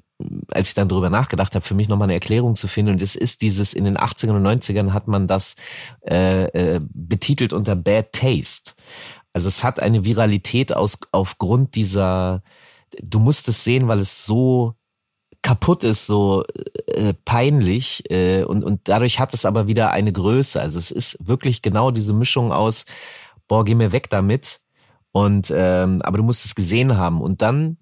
als 0.48 0.68
ich 0.68 0.74
dann 0.74 0.88
drüber 0.88 1.10
nachgedacht 1.10 1.54
habe, 1.54 1.64
für 1.64 1.74
mich 1.74 1.88
nochmal 1.88 2.06
eine 2.06 2.14
Erklärung 2.14 2.56
zu 2.56 2.68
finden. 2.68 2.92
Und 2.92 3.02
es 3.02 3.14
ist 3.14 3.42
dieses, 3.42 3.74
in 3.74 3.84
den 3.84 3.96
80ern 3.96 4.36
und 4.36 4.46
90ern 4.46 4.92
hat 4.92 5.08
man 5.08 5.26
das 5.26 5.56
äh, 6.08 6.44
äh, 6.44 6.80
betitelt 6.82 7.52
unter 7.52 7.76
Bad 7.76 8.12
Taste. 8.12 8.72
Also 9.32 9.48
es 9.48 9.64
hat 9.64 9.80
eine 9.80 10.04
Viralität 10.04 10.74
aus, 10.74 10.98
aufgrund 11.10 11.74
dieser, 11.74 12.42
du 13.02 13.18
musst 13.18 13.48
es 13.48 13.64
sehen, 13.64 13.88
weil 13.88 13.98
es 13.98 14.26
so 14.26 14.74
kaputt 15.40 15.82
ist, 15.82 16.06
so 16.06 16.44
äh, 16.86 17.14
peinlich 17.24 18.08
äh, 18.10 18.44
und, 18.44 18.62
und 18.62 18.82
dadurch 18.84 19.18
hat 19.18 19.34
es 19.34 19.44
aber 19.44 19.66
wieder 19.66 19.90
eine 19.90 20.12
Größe. 20.12 20.60
Also 20.60 20.78
es 20.78 20.92
ist 20.92 21.16
wirklich 21.20 21.62
genau 21.62 21.90
diese 21.90 22.12
Mischung 22.12 22.52
aus, 22.52 22.84
boah, 23.48 23.64
geh 23.64 23.74
mir 23.74 23.90
weg 23.90 24.08
damit 24.08 24.61
und 25.12 25.52
ähm, 25.54 26.00
aber 26.02 26.18
du 26.18 26.24
musst 26.24 26.44
es 26.44 26.54
gesehen 26.54 26.96
haben. 26.96 27.20
Und 27.20 27.42
dann 27.42 27.76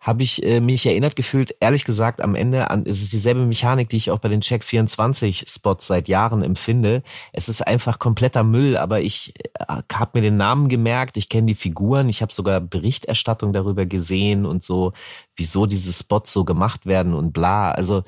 habe 0.00 0.22
ich 0.22 0.42
äh, 0.42 0.60
mich 0.60 0.86
erinnert 0.86 1.14
gefühlt, 1.14 1.54
ehrlich 1.60 1.84
gesagt, 1.84 2.22
am 2.22 2.34
Ende 2.34 2.70
an, 2.70 2.84
es 2.86 3.02
ist 3.02 3.12
dieselbe 3.12 3.44
Mechanik, 3.44 3.90
die 3.90 3.98
ich 3.98 4.10
auch 4.10 4.18
bei 4.18 4.30
den 4.30 4.40
Check 4.40 4.64
24 4.64 5.44
Spots 5.46 5.86
seit 5.86 6.08
Jahren 6.08 6.42
empfinde. 6.42 7.02
Es 7.34 7.50
ist 7.50 7.66
einfach 7.66 7.98
kompletter 7.98 8.42
Müll, 8.42 8.78
aber 8.78 9.02
ich 9.02 9.34
äh, 9.58 9.82
habe 9.92 10.10
mir 10.14 10.22
den 10.22 10.38
Namen 10.38 10.68
gemerkt, 10.70 11.18
ich 11.18 11.28
kenne 11.28 11.48
die 11.48 11.54
Figuren, 11.54 12.08
ich 12.08 12.22
habe 12.22 12.32
sogar 12.32 12.62
Berichterstattung 12.62 13.52
darüber 13.52 13.84
gesehen 13.84 14.46
und 14.46 14.62
so, 14.62 14.94
wieso 15.36 15.66
diese 15.66 15.92
Spots 15.92 16.32
so 16.32 16.46
gemacht 16.46 16.86
werden 16.86 17.12
und 17.12 17.32
bla. 17.32 17.70
Also 17.70 18.02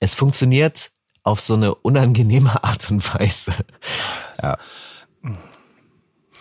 es 0.00 0.12
funktioniert 0.12 0.92
auf 1.22 1.40
so 1.40 1.54
eine 1.54 1.74
unangenehme 1.74 2.62
Art 2.64 2.90
und 2.90 3.14
Weise. 3.14 3.52
Ja. 4.42 4.58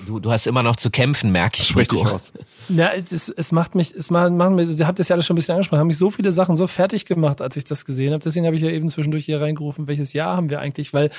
Du, 0.07 0.19
du 0.19 0.31
hast 0.31 0.47
immer 0.47 0.63
noch 0.63 0.75
zu 0.75 0.89
kämpfen, 0.89 1.31
merke 1.31 1.57
ich. 1.59 1.67
Sprich 1.67 1.87
dich 1.87 1.99
aus. 1.99 2.33
Ja, 2.69 2.91
es, 2.93 3.29
es 3.29 3.51
macht 3.51 3.75
mich, 3.75 3.93
es 3.93 4.09
macht, 4.09 4.31
macht 4.31 4.51
mich, 4.51 4.79
ihr 4.79 4.87
habt 4.87 4.99
das 4.99 5.09
ja 5.09 5.15
alles 5.15 5.25
schon 5.25 5.35
ein 5.35 5.37
bisschen 5.37 5.53
angesprochen, 5.53 5.79
haben 5.79 5.87
mich 5.87 5.97
so 5.97 6.11
viele 6.11 6.31
Sachen 6.31 6.55
so 6.55 6.67
fertig 6.67 7.05
gemacht, 7.05 7.41
als 7.41 7.55
ich 7.55 7.65
das 7.65 7.85
gesehen 7.85 8.13
habe. 8.13 8.23
Deswegen 8.23 8.45
habe 8.45 8.55
ich 8.55 8.61
ja 8.61 8.69
eben 8.69 8.89
zwischendurch 8.89 9.25
hier 9.25 9.41
reingerufen, 9.41 9.87
welches 9.87 10.13
Jahr 10.13 10.37
haben 10.37 10.49
wir 10.49 10.59
eigentlich, 10.59 10.93
weil 10.93 11.09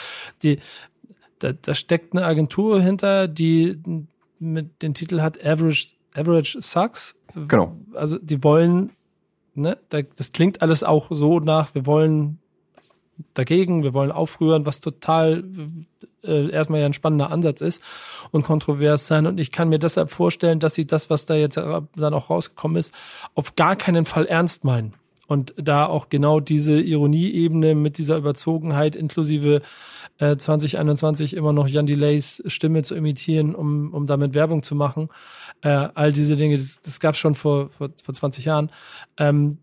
die, 0.42 0.58
da, 1.38 1.52
da 1.52 1.74
steckt 1.74 2.14
eine 2.14 2.24
Agentur 2.24 2.80
hinter, 2.80 3.28
die 3.28 3.78
mit 4.38 4.82
den 4.82 4.94
Titel 4.94 5.20
hat 5.20 5.44
Average, 5.44 5.94
Average 6.14 6.60
Sucks. 6.60 7.14
Genau. 7.48 7.76
Also 7.94 8.18
die 8.18 8.42
wollen, 8.42 8.90
ne, 9.54 9.78
das 9.88 10.32
klingt 10.32 10.62
alles 10.62 10.82
auch 10.82 11.08
so 11.10 11.40
nach, 11.40 11.74
wir 11.74 11.86
wollen 11.86 12.38
dagegen, 13.34 13.82
wir 13.82 13.94
wollen 13.94 14.12
aufrühren, 14.12 14.66
was 14.66 14.80
total 14.80 15.44
äh, 16.24 16.50
erstmal 16.50 16.80
ja 16.80 16.86
ein 16.86 16.92
spannender 16.92 17.30
Ansatz 17.30 17.60
ist 17.60 17.82
und 18.30 18.42
kontrovers 18.42 19.06
sein. 19.06 19.26
Und 19.26 19.38
ich 19.38 19.52
kann 19.52 19.68
mir 19.68 19.78
deshalb 19.78 20.10
vorstellen, 20.10 20.60
dass 20.60 20.74
sie 20.74 20.86
das, 20.86 21.10
was 21.10 21.26
da 21.26 21.34
jetzt 21.34 21.56
dann 21.56 22.14
auch 22.14 22.30
rausgekommen 22.30 22.76
ist, 22.76 22.94
auf 23.34 23.54
gar 23.56 23.76
keinen 23.76 24.04
Fall 24.04 24.26
ernst 24.26 24.64
meinen. 24.64 24.94
Und 25.28 25.54
da 25.56 25.86
auch 25.86 26.08
genau 26.10 26.40
diese 26.40 26.78
Ironieebene 26.80 27.74
mit 27.74 27.96
dieser 27.96 28.16
Überzogenheit 28.18 28.94
inklusive 28.94 29.62
äh, 30.18 30.36
2021 30.36 31.34
immer 31.34 31.52
noch 31.52 31.68
Jan 31.68 31.86
Delays 31.86 32.42
Stimme 32.46 32.82
zu 32.82 32.94
imitieren, 32.94 33.54
um, 33.54 33.94
um 33.94 34.06
damit 34.06 34.34
Werbung 34.34 34.62
zu 34.62 34.74
machen. 34.74 35.08
Äh, 35.62 35.88
all 35.94 36.12
diese 36.12 36.36
Dinge, 36.36 36.56
das, 36.56 36.80
das 36.82 37.00
gab 37.00 37.14
es 37.14 37.20
schon 37.20 37.34
vor, 37.34 37.70
vor, 37.70 37.90
vor 38.02 38.14
20 38.14 38.44
Jahren. 38.44 38.70
Ähm, 39.16 39.58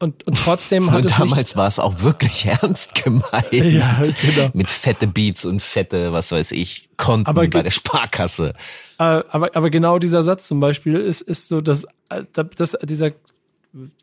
und, 0.00 0.26
und 0.26 0.36
trotzdem 0.36 0.90
hat 0.90 0.98
und 0.98 1.06
es 1.06 1.16
damals 1.16 1.56
war 1.56 1.66
es 1.66 1.78
auch 1.78 2.02
wirklich 2.02 2.46
ernst 2.62 2.94
gemeint. 2.94 3.52
Ja, 3.52 4.00
genau. 4.22 4.50
Mit 4.52 4.70
fette 4.70 5.06
Beats 5.06 5.44
und 5.44 5.60
fette, 5.60 6.12
was 6.12 6.30
weiß 6.30 6.52
ich, 6.52 6.88
Konten 6.96 7.26
aber 7.26 7.48
bei 7.48 7.62
der 7.62 7.70
Sparkasse. 7.70 8.54
Äh, 8.98 9.02
aber, 9.02 9.54
aber 9.54 9.70
genau 9.70 9.98
dieser 9.98 10.22
Satz 10.22 10.46
zum 10.46 10.60
Beispiel 10.60 10.96
ist, 10.96 11.22
ist 11.22 11.48
so, 11.48 11.60
dass, 11.60 11.84
äh, 12.10 12.24
dass 12.32 12.76
dieser, 12.82 13.12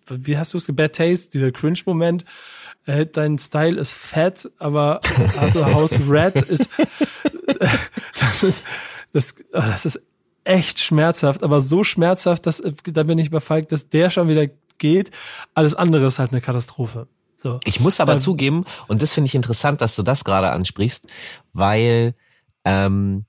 wie 0.09 0.37
hast 0.37 0.53
du 0.53 0.57
es, 0.57 0.67
Bad 0.67 0.95
Taste, 0.95 1.31
dieser 1.31 1.51
Cringe-Moment, 1.51 2.25
äh, 2.85 3.05
dein 3.05 3.37
Style 3.37 3.79
ist 3.79 3.93
fett, 3.93 4.49
aber 4.59 4.99
also 5.39 5.65
House 5.65 5.97
Red 6.09 6.35
ist, 6.35 6.69
das 8.19 8.43
ist, 8.43 8.63
das, 9.13 9.35
oh, 9.53 9.59
das 9.59 9.85
ist 9.85 10.01
echt 10.43 10.79
schmerzhaft, 10.79 11.41
aber 11.41 11.61
so 11.61 11.83
schmerzhaft, 11.83 12.45
dass 12.45 12.61
da 12.83 13.03
bin 13.03 13.17
ich 13.17 13.27
überfallen, 13.27 13.65
dass 13.69 13.89
der 13.89 14.09
schon 14.09 14.27
wieder 14.27 14.47
geht. 14.77 15.11
Alles 15.53 15.75
andere 15.75 16.07
ist 16.07 16.19
halt 16.19 16.31
eine 16.31 16.41
Katastrophe. 16.41 17.07
So. 17.37 17.59
Ich 17.65 17.79
muss 17.79 17.99
aber 17.99 18.13
ähm, 18.13 18.19
zugeben, 18.19 18.65
und 18.87 19.01
das 19.01 19.13
finde 19.13 19.27
ich 19.27 19.35
interessant, 19.35 19.81
dass 19.81 19.95
du 19.95 20.03
das 20.03 20.23
gerade 20.23 20.51
ansprichst, 20.51 21.05
weil 21.53 22.15
ähm, 22.63 23.25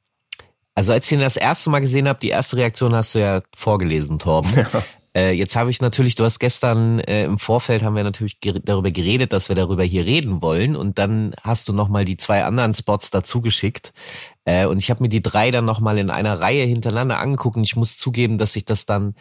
also 0.74 0.92
als 0.92 1.06
ich 1.06 1.12
ihn 1.12 1.20
das 1.20 1.36
erste 1.36 1.70
Mal 1.70 1.80
gesehen 1.80 2.06
habe, 2.06 2.18
die 2.20 2.28
erste 2.28 2.56
Reaktion 2.56 2.94
hast 2.94 3.14
du 3.14 3.20
ja 3.20 3.42
vorgelesen, 3.54 4.18
Torben. 4.18 4.50
Ja. 4.56 4.82
Äh, 5.16 5.32
jetzt 5.32 5.56
habe 5.56 5.70
ich 5.70 5.80
natürlich, 5.80 6.14
du 6.14 6.24
hast 6.24 6.38
gestern 6.40 6.98
äh, 6.98 7.24
im 7.24 7.38
Vorfeld 7.38 7.82
haben 7.82 7.96
wir 7.96 8.04
natürlich 8.04 8.38
ger 8.40 8.52
darüber 8.60 8.90
geredet, 8.90 9.32
dass 9.32 9.48
wir 9.48 9.56
darüber 9.56 9.82
hier 9.82 10.04
reden 10.04 10.42
wollen 10.42 10.76
und 10.76 10.98
dann 10.98 11.34
hast 11.42 11.68
du 11.68 11.72
nochmal 11.72 12.04
die 12.04 12.18
zwei 12.18 12.44
anderen 12.44 12.74
Spots 12.74 13.10
dazu 13.10 13.40
geschickt 13.40 13.94
äh, 14.46 14.64
und 14.66 14.78
ich 14.78 14.88
habe 14.90 15.02
mir 15.02 15.08
die 15.10 15.22
drei 15.22 15.50
dann 15.50 15.66
nochmal 15.66 15.98
in 15.98 16.08
einer 16.08 16.40
Reihe 16.40 16.64
hintereinander 16.64 17.18
angeguckt 17.18 17.56
und 17.56 17.64
ich 17.64 17.76
muss 17.76 17.98
zugeben, 17.98 18.38
dass 18.38 18.54
sich 18.54 18.64
das 18.64 18.86
dann 18.86 19.14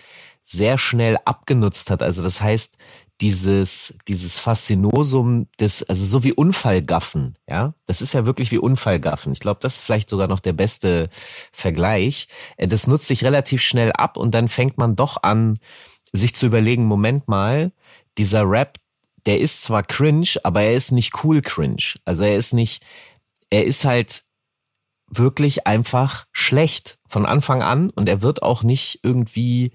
sehr 0.44 0.78
schnell 0.78 1.18
abgenutzt 1.26 1.90
hat. 1.90 2.04
Also 2.04 2.24
das 2.24 2.42
heißt, 2.42 2.78
dieses, 3.22 3.96
dieses 4.08 4.38
Faszinosum 4.38 5.48
des, 5.60 5.84
also 5.84 6.06
so 6.06 6.24
wie 6.24 6.34
Unfallgaffen, 6.34 7.38
ja, 7.50 7.74
das 7.86 8.02
ist 8.02 8.14
ja 8.14 8.26
wirklich 8.26 8.52
wie 8.52 8.60
Unfallgaffen. 8.60 9.34
Ich 9.34 9.40
glaube, 9.40 9.60
das 9.62 9.78
ist 9.78 9.82
vielleicht 9.82 10.10
sogar 10.10 10.28
noch 10.28 10.40
der 10.40 10.54
beste 10.54 11.10
Vergleich. 11.52 12.28
Äh, 12.58 12.68
das 12.68 12.88
nutzt 12.88 13.08
sich 13.08 13.24
relativ 13.26 13.62
schnell 13.62 13.92
ab 13.94 14.18
und 14.18 14.36
dann 14.36 14.48
fängt 14.48 14.78
man 14.78 14.96
doch 14.96 15.24
an, 15.24 15.58
sich 16.14 16.36
zu 16.36 16.46
überlegen, 16.46 16.86
Moment 16.86 17.28
mal, 17.28 17.72
dieser 18.18 18.48
Rap, 18.48 18.78
der 19.26 19.40
ist 19.40 19.64
zwar 19.64 19.82
cringe, 19.82 20.28
aber 20.44 20.62
er 20.62 20.76
ist 20.76 20.92
nicht 20.92 21.24
cool 21.24 21.42
cringe. 21.42 21.96
Also 22.06 22.24
er 22.24 22.38
ist 22.38 22.54
nicht, 22.54 22.84
er 23.50 23.66
ist 23.66 23.86
halt 23.86 24.24
wirklich 25.08 25.68
einfach 25.68 26.26
schlecht 26.32 26.98
von 27.08 27.26
Anfang 27.26 27.62
an 27.62 27.90
und 27.90 28.10
er 28.10 28.22
wird 28.22 28.44
auch 28.44 28.64
nicht 28.64 29.00
irgendwie 29.04 29.72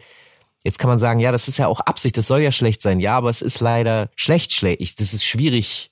Jetzt 0.62 0.78
kann 0.78 0.90
man 0.90 0.98
sagen, 0.98 1.20
ja, 1.20 1.32
das 1.32 1.48
ist 1.48 1.56
ja 1.56 1.68
auch 1.68 1.80
Absicht, 1.80 2.18
das 2.18 2.26
soll 2.26 2.42
ja 2.42 2.52
schlecht 2.52 2.82
sein. 2.82 3.00
Ja, 3.00 3.16
aber 3.16 3.30
es 3.30 3.40
ist 3.40 3.60
leider 3.60 4.10
schlecht, 4.14 4.52
schlecht. 4.52 5.00
Das 5.00 5.14
ist 5.14 5.24
schwierig 5.24 5.90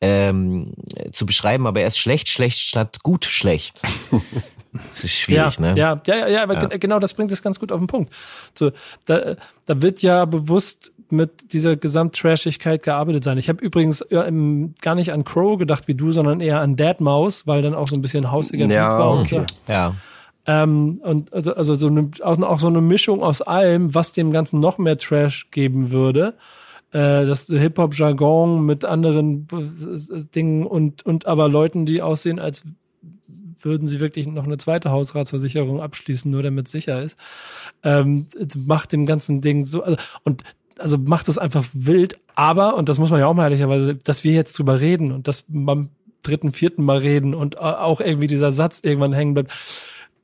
ähm, 0.00 0.74
zu 1.10 1.26
beschreiben, 1.26 1.66
aber 1.66 1.80
er 1.80 1.88
ist 1.88 1.98
schlecht, 1.98 2.28
schlecht 2.28 2.60
statt 2.60 3.02
gut, 3.02 3.24
schlecht. 3.24 3.82
Das 4.90 5.04
ist 5.04 5.12
schwierig, 5.12 5.58
ja, 5.58 5.72
ne? 5.74 5.78
Ja, 5.78 6.00
ja, 6.06 6.16
ja, 6.16 6.28
ja 6.28 6.42
aber 6.42 6.54
Ja. 6.54 6.66
ge- 6.66 6.78
genau 6.78 6.98
das 6.98 7.14
bringt 7.14 7.32
es 7.32 7.42
ganz 7.42 7.58
gut 7.60 7.72
auf 7.72 7.78
den 7.78 7.86
Punkt. 7.86 8.12
So, 8.54 8.70
da, 9.06 9.36
da 9.66 9.82
wird 9.82 10.02
ja 10.02 10.24
bewusst 10.24 10.92
mit 11.08 11.52
dieser 11.52 11.76
Gesamttrashigkeit 11.76 12.82
gearbeitet 12.82 13.22
sein. 13.24 13.38
Ich 13.38 13.48
habe 13.48 13.64
übrigens 13.64 14.00
im, 14.00 14.74
gar 14.82 14.94
nicht 14.96 15.12
an 15.12 15.24
Crow 15.24 15.56
gedacht 15.58 15.86
wie 15.86 15.94
du, 15.94 16.10
sondern 16.10 16.40
eher 16.40 16.60
an 16.60 16.74
Deadmaus, 16.76 17.46
weil 17.46 17.62
dann 17.62 17.74
auch 17.74 17.86
so 17.88 17.94
ein 17.94 18.02
bisschen 18.02 18.32
hausiger 18.32 18.66
Ja, 18.66 18.98
war 18.98 19.10
und 19.12 19.20
okay. 19.20 19.44
so. 19.66 19.72
Ja. 19.72 19.94
Ähm, 20.48 21.00
und 21.02 21.32
also, 21.32 21.54
also 21.54 21.74
so 21.74 21.86
eine, 21.88 22.10
auch, 22.22 22.40
auch 22.42 22.58
so 22.60 22.66
eine 22.68 22.80
Mischung 22.80 23.22
aus 23.22 23.42
allem, 23.42 23.94
was 23.94 24.12
dem 24.12 24.32
Ganzen 24.32 24.60
noch 24.60 24.78
mehr 24.78 24.96
Trash 24.98 25.50
geben 25.50 25.90
würde. 25.92 26.34
Äh, 26.92 27.24
das 27.26 27.46
Hip-Hop-Jargon 27.46 28.64
mit 28.64 28.84
anderen 28.84 29.48
äh, 29.52 30.22
Dingen 30.34 30.64
und, 30.64 31.04
und 31.04 31.26
aber 31.26 31.48
Leuten, 31.48 31.84
die 31.86 32.00
aussehen, 32.02 32.38
als 32.38 32.64
würden 33.60 33.88
sie 33.88 34.00
wirklich 34.00 34.26
noch 34.26 34.44
eine 34.44 34.58
zweite 34.58 34.90
Hausratsversicherung 34.90 35.80
abschließen, 35.80 36.30
nur 36.30 36.42
damit 36.42 36.66
es 36.66 36.72
sicher 36.72 37.02
ist. 37.02 37.18
Ähm, 37.82 38.26
macht 38.56 38.92
dem 38.92 39.06
ganzen 39.06 39.40
Ding 39.40 39.64
so, 39.64 39.82
also, 39.82 39.98
und 40.24 40.44
also 40.78 40.98
macht 40.98 41.28
es 41.28 41.38
einfach 41.38 41.64
wild, 41.72 42.18
aber, 42.34 42.76
und 42.76 42.88
das 42.88 42.98
muss 42.98 43.10
man 43.10 43.20
ja 43.20 43.26
auch 43.26 43.34
mal 43.34 43.44
ehrlicherweise, 43.44 43.94
dass 43.94 44.24
wir 44.24 44.32
jetzt 44.32 44.58
drüber 44.58 44.80
reden 44.80 45.10
und 45.10 45.26
dass 45.26 45.44
beim 45.48 45.88
dritten, 46.22 46.52
vierten 46.52 46.84
Mal 46.84 46.98
reden 46.98 47.34
und 47.34 47.54
äh, 47.54 47.58
auch 47.58 48.00
irgendwie 48.00 48.26
dieser 48.26 48.52
Satz 48.52 48.80
irgendwann 48.82 49.12
hängen 49.12 49.34
bleibt. 49.34 49.52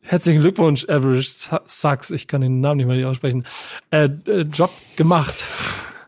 Herzlichen 0.00 0.40
Glückwunsch, 0.40 0.84
Average 0.88 1.30
Su- 1.30 1.56
Sucks. 1.64 2.10
Ich 2.10 2.26
kann 2.26 2.40
den 2.40 2.60
Namen 2.60 2.78
nicht 2.78 2.86
mal 2.86 3.04
aussprechen. 3.04 3.44
Äh, 3.90 4.08
äh, 4.26 4.40
Job 4.42 4.72
gemacht. 4.96 5.44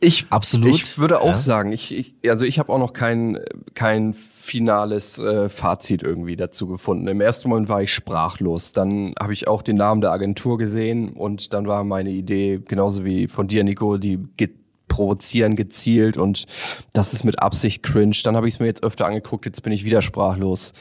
Ich, 0.05 0.27
Absolut. 0.31 0.71
Ich 0.75 0.99
würde 0.99 1.21
auch 1.23 1.29
Ja. 1.29 1.37
sagen, 1.37 1.73
ich, 1.73 1.93
ich, 1.95 2.31
also 2.31 2.45
ich 2.45 2.59
habe 2.59 2.73
auch 2.73 2.79
noch 2.79 2.93
kein, 2.93 3.39
kein 3.75 4.15
finales 4.15 5.19
äh, 5.19 5.49
Fazit 5.49 6.03
irgendwie 6.03 6.37
dazu 6.37 6.67
gefunden. 6.67 7.09
Im 7.09 7.21
ersten 7.21 7.49
Moment 7.49 7.69
war 7.69 7.83
ich 7.83 7.93
sprachlos. 7.93 8.73
Dann 8.73 9.15
habe 9.19 9.33
ich 9.33 9.49
auch 9.49 9.63
den 9.63 9.77
Namen 9.77 10.01
der 10.01 10.13
Agentur 10.13 10.59
gesehen 10.59 11.15
und 11.15 11.53
dann 11.53 11.67
war 11.67 11.83
meine 11.85 12.11
Idee, 12.11 12.61
genauso 12.67 13.05
wie 13.05 13.27
von 13.29 13.49
dir, 13.49 13.65
Nico, 13.65 13.97
die 13.99 14.19
ge 14.37 14.51
provozieren 14.87 15.57
gezielt 15.57 16.17
und 16.17 16.47
das 16.93 17.15
ist 17.15 17.25
mit 17.25 17.41
Absicht 17.41 17.83
cringe. 17.83 18.17
Dann 18.23 18.37
habe 18.37 18.47
ich 18.47 18.55
es 18.55 18.61
mir 18.61 18.67
jetzt 18.67 18.85
öfter 18.85 19.07
angeguckt, 19.07 19.45
jetzt 19.45 19.63
bin 19.65 19.73
ich 19.73 19.85
wieder 19.85 20.03
sprachlos. 20.03 20.73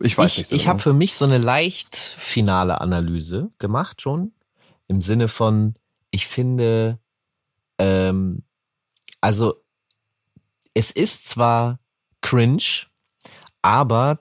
Ich 0.00 0.18
weiß 0.18 0.32
ich, 0.32 0.38
nicht. 0.38 0.48
so 0.48 0.56
ich 0.56 0.62
genau. 0.62 0.70
habe 0.72 0.82
für 0.82 0.92
mich 0.92 1.14
so 1.14 1.24
eine 1.24 1.38
leicht 1.38 1.94
finale 1.94 2.80
Analyse 2.80 3.50
gemacht 3.58 4.00
schon. 4.00 4.32
Im 4.88 5.00
Sinne 5.00 5.28
von, 5.28 5.74
ich 6.10 6.26
finde, 6.26 6.98
ähm, 7.78 8.42
also 9.20 9.62
es 10.74 10.90
ist 10.90 11.28
zwar 11.28 11.80
cringe, 12.20 12.86
aber 13.62 14.20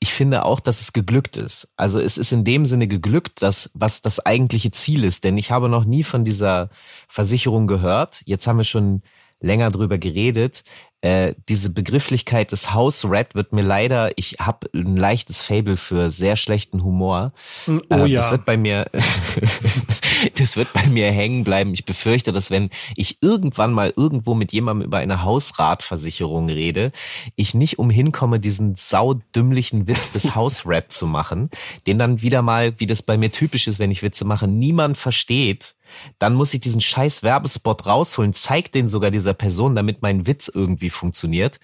ich 0.00 0.12
finde 0.12 0.44
auch, 0.44 0.60
dass 0.60 0.80
es 0.80 0.92
geglückt 0.92 1.36
ist. 1.36 1.68
Also 1.76 2.00
es 2.00 2.18
ist 2.18 2.32
in 2.32 2.44
dem 2.44 2.66
Sinne 2.66 2.86
geglückt, 2.86 3.42
dass 3.42 3.70
was 3.74 4.00
das 4.00 4.24
eigentliche 4.24 4.70
Ziel 4.70 5.04
ist. 5.04 5.24
Denn 5.24 5.36
ich 5.36 5.50
habe 5.50 5.68
noch 5.68 5.84
nie 5.84 6.04
von 6.04 6.24
dieser 6.24 6.70
Versicherung 7.08 7.66
gehört. 7.66 8.22
Jetzt 8.24 8.46
haben 8.46 8.58
wir 8.58 8.64
schon 8.64 9.02
länger 9.40 9.70
drüber 9.70 9.98
geredet. 9.98 10.62
Äh, 11.00 11.34
diese 11.48 11.70
Begrifflichkeit 11.70 12.50
des 12.50 12.74
House 12.74 13.04
Rat 13.08 13.36
wird 13.36 13.52
mir 13.52 13.62
leider, 13.62 14.10
ich 14.16 14.38
habe 14.40 14.68
ein 14.74 14.96
leichtes 14.96 15.42
Fable 15.42 15.76
für 15.76 16.10
sehr 16.10 16.34
schlechten 16.34 16.82
Humor. 16.82 17.32
Oh 17.68 17.78
Äh, 17.90 18.06
ja. 18.06 18.20
Das 18.20 18.32
wird 18.32 18.44
bei 18.44 18.56
mir, 18.56 18.86
das 20.38 20.56
wird 20.56 20.72
bei 20.72 20.84
mir 20.88 21.12
hängen 21.12 21.44
bleiben. 21.44 21.72
Ich 21.72 21.84
befürchte, 21.84 22.32
dass 22.32 22.50
wenn 22.50 22.70
ich 22.96 23.22
irgendwann 23.22 23.72
mal 23.72 23.92
irgendwo 23.96 24.34
mit 24.34 24.52
jemandem 24.52 24.86
über 24.86 24.98
eine 24.98 25.22
Hausratversicherung 25.22 26.48
rede, 26.48 26.90
ich 27.36 27.54
nicht 27.54 27.78
umhin 27.78 28.10
komme, 28.10 28.40
diesen 28.40 28.74
saudümmlichen 28.74 29.86
Witz 29.86 30.10
des 30.10 30.34
Hausrat 30.34 30.90
zu 30.90 31.06
machen, 31.06 31.48
den 31.86 32.00
dann 32.00 32.22
wieder 32.22 32.42
mal, 32.42 32.80
wie 32.80 32.86
das 32.86 33.02
bei 33.02 33.16
mir 33.16 33.30
typisch 33.30 33.68
ist, 33.68 33.78
wenn 33.78 33.92
ich 33.92 34.02
Witze 34.02 34.24
mache, 34.24 34.48
niemand 34.48 34.98
versteht. 34.98 35.76
Dann 36.18 36.34
muss 36.34 36.54
ich 36.54 36.60
diesen 36.60 36.80
scheiß 36.80 37.22
Werbespot 37.22 37.86
rausholen, 37.86 38.32
zeig 38.32 38.72
den 38.72 38.88
sogar 38.88 39.10
dieser 39.10 39.34
Person, 39.34 39.74
damit 39.74 40.02
mein 40.02 40.26
Witz 40.26 40.50
irgendwie 40.52 40.87
funktioniert. 40.90 41.58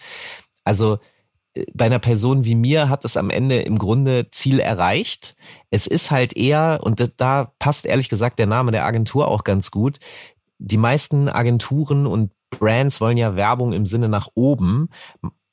Also 0.65 0.99
äh, 1.55 1.65
bei 1.75 1.87
einer 1.87 1.99
Person 1.99 2.45
wie 2.45 2.55
mir 2.55 2.89
hat 2.89 3.05
es 3.05 3.17
am 3.17 3.31
Ende 3.31 3.61
im 3.63 3.79
Grunde 3.79 4.29
Ziel 4.31 4.61
erreicht. 4.61 5.37
Es 5.71 5.87
ist 5.87 6.11
halt 6.11 6.37
eher, 6.37 6.81
und 6.83 7.01
da- 7.01 7.09
da 7.17 7.53
passt 7.59 7.87
ehrlich 7.87 8.09
gesagt 8.09 8.39
der 8.39 8.47
Name 8.47 8.71
der 8.73 8.85
Agentur 8.85 9.29
auch 9.29 9.45
ganz 9.45 9.71
gut, 9.71 9.99
die 10.59 10.77
meisten 10.77 11.29
Agenturen 11.29 12.07
und 12.07 12.31
Brands 12.51 13.01
wollen 13.01 13.19
ja 13.19 13.35
Werbung 13.37 13.73
im 13.73 13.85
Sinne 13.87 14.09
nach 14.09 14.29
oben. 14.35 14.89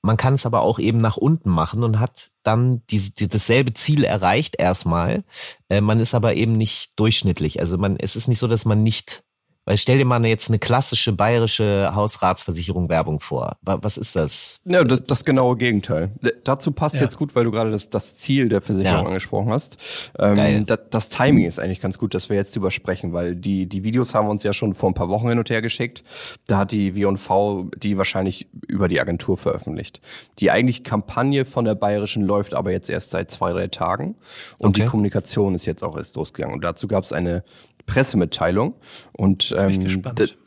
Man 0.03 0.17
kann 0.17 0.35
es 0.35 0.45
aber 0.45 0.61
auch 0.61 0.79
eben 0.79 0.99
nach 0.99 1.17
unten 1.17 1.49
machen 1.49 1.83
und 1.83 1.99
hat 1.99 2.31
dann 2.43 2.83
die, 2.89 3.11
die, 3.13 3.27
dasselbe 3.27 3.73
Ziel 3.73 4.03
erreicht 4.03 4.55
erstmal. 4.59 5.23
Äh, 5.69 5.81
man 5.81 5.99
ist 5.99 6.13
aber 6.13 6.35
eben 6.35 6.53
nicht 6.57 6.99
durchschnittlich. 6.99 7.59
Also 7.59 7.77
man, 7.77 7.97
es 7.97 8.15
ist 8.15 8.27
nicht 8.27 8.39
so, 8.39 8.47
dass 8.47 8.65
man 8.65 8.83
nicht, 8.83 9.23
weil 9.71 9.77
stell 9.77 9.97
dir 9.97 10.03
mal 10.03 10.25
jetzt 10.25 10.49
eine 10.49 10.59
klassische 10.59 11.13
bayerische 11.13 11.93
Hausratsversicherung 11.95 12.89
Werbung 12.89 13.21
vor. 13.21 13.55
Wa- 13.61 13.79
Was 13.81 13.95
ist 13.97 14.17
das? 14.17 14.59
Ja, 14.65 14.83
das, 14.83 15.03
das 15.03 15.23
genaue 15.23 15.55
Gegenteil. 15.55 16.11
Dazu 16.43 16.73
passt 16.73 16.95
Ja. 16.95 17.01
jetzt 17.03 17.15
gut, 17.15 17.35
weil 17.35 17.45
du 17.45 17.51
gerade 17.51 17.71
das, 17.71 17.89
das 17.89 18.17
Ziel 18.17 18.49
der 18.49 18.59
Versicherung 18.59 19.03
Ja. 19.03 19.07
angesprochen 19.07 19.49
hast. 19.49 19.77
Ähm, 20.19 20.35
Geil. 20.35 20.63
das, 20.65 20.79
das 20.89 21.07
Timing 21.07 21.45
ist 21.45 21.57
eigentlich 21.57 21.79
ganz 21.79 21.97
gut, 21.97 22.13
dass 22.13 22.27
wir 22.27 22.35
jetzt 22.35 22.53
drüber 22.53 22.69
sprechen, 22.69 23.13
weil 23.13 23.33
die, 23.33 23.65
die 23.65 23.85
Videos 23.85 24.13
haben 24.13 24.27
wir 24.27 24.31
uns 24.31 24.43
ja 24.43 24.51
schon 24.51 24.73
vor 24.73 24.89
ein 24.89 24.93
paar 24.93 25.07
Wochen 25.07 25.29
hin 25.29 25.39
und 25.39 25.49
her 25.49 25.61
geschickt. 25.61 26.03
Da 26.47 26.57
hat 26.57 26.73
die 26.73 26.93
W&V 26.93 27.69
die 27.77 27.97
wahrscheinlich 27.97 28.49
über 28.67 28.89
die 28.89 28.99
Agentur 28.99 29.37
veröffentlicht. 29.37 30.01
Die 30.39 30.51
eigentliche 30.51 30.83
Kampagne 30.83 31.45
von 31.45 31.63
der 31.63 31.75
Bayerischen 31.75 32.23
läuft 32.23 32.53
aber 32.53 32.71
jetzt 32.71 32.89
erst 32.89 33.11
seit 33.11 33.31
zwei, 33.31 33.53
drei 33.53 33.67
Tagen. 33.67 34.15
Und 34.57 34.75
die 34.75 34.81
Okay. 34.81 34.89
Kommunikation 34.89 35.55
ist 35.55 35.65
jetzt 35.65 35.81
auch 35.81 35.95
erst 35.95 36.17
losgegangen. 36.17 36.53
Und 36.55 36.61
dazu 36.65 36.89
gab 36.89 37.05
es 37.05 37.13
eine 37.13 37.45
Pressemitteilung. 37.85 38.75
Und 39.11 39.55
ähm, 39.57 40.03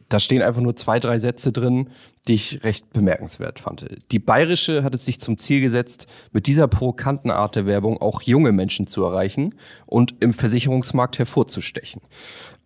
da 0.08 0.20
stehen 0.20 0.42
einfach 0.42 0.60
nur 0.60 0.76
zwei, 0.76 1.00
drei 1.00 1.18
Sätze 1.18 1.50
drin, 1.50 1.88
die 2.28 2.34
ich 2.34 2.64
recht 2.64 2.92
bemerkenswert 2.92 3.58
fand. 3.58 3.86
Die 4.12 4.18
Bayerische 4.18 4.82
hat 4.82 4.94
es 4.94 5.04
sich 5.04 5.20
zum 5.20 5.38
Ziel 5.38 5.60
gesetzt, 5.60 6.06
mit 6.32 6.46
dieser 6.46 6.68
provokanten 6.68 7.30
Art 7.30 7.56
der 7.56 7.66
Werbung 7.66 8.00
auch 8.00 8.22
junge 8.22 8.52
Menschen 8.52 8.86
zu 8.86 9.04
erreichen 9.04 9.54
und 9.86 10.14
im 10.20 10.32
Versicherungsmarkt 10.32 11.18
hervorzustechen. 11.18 12.00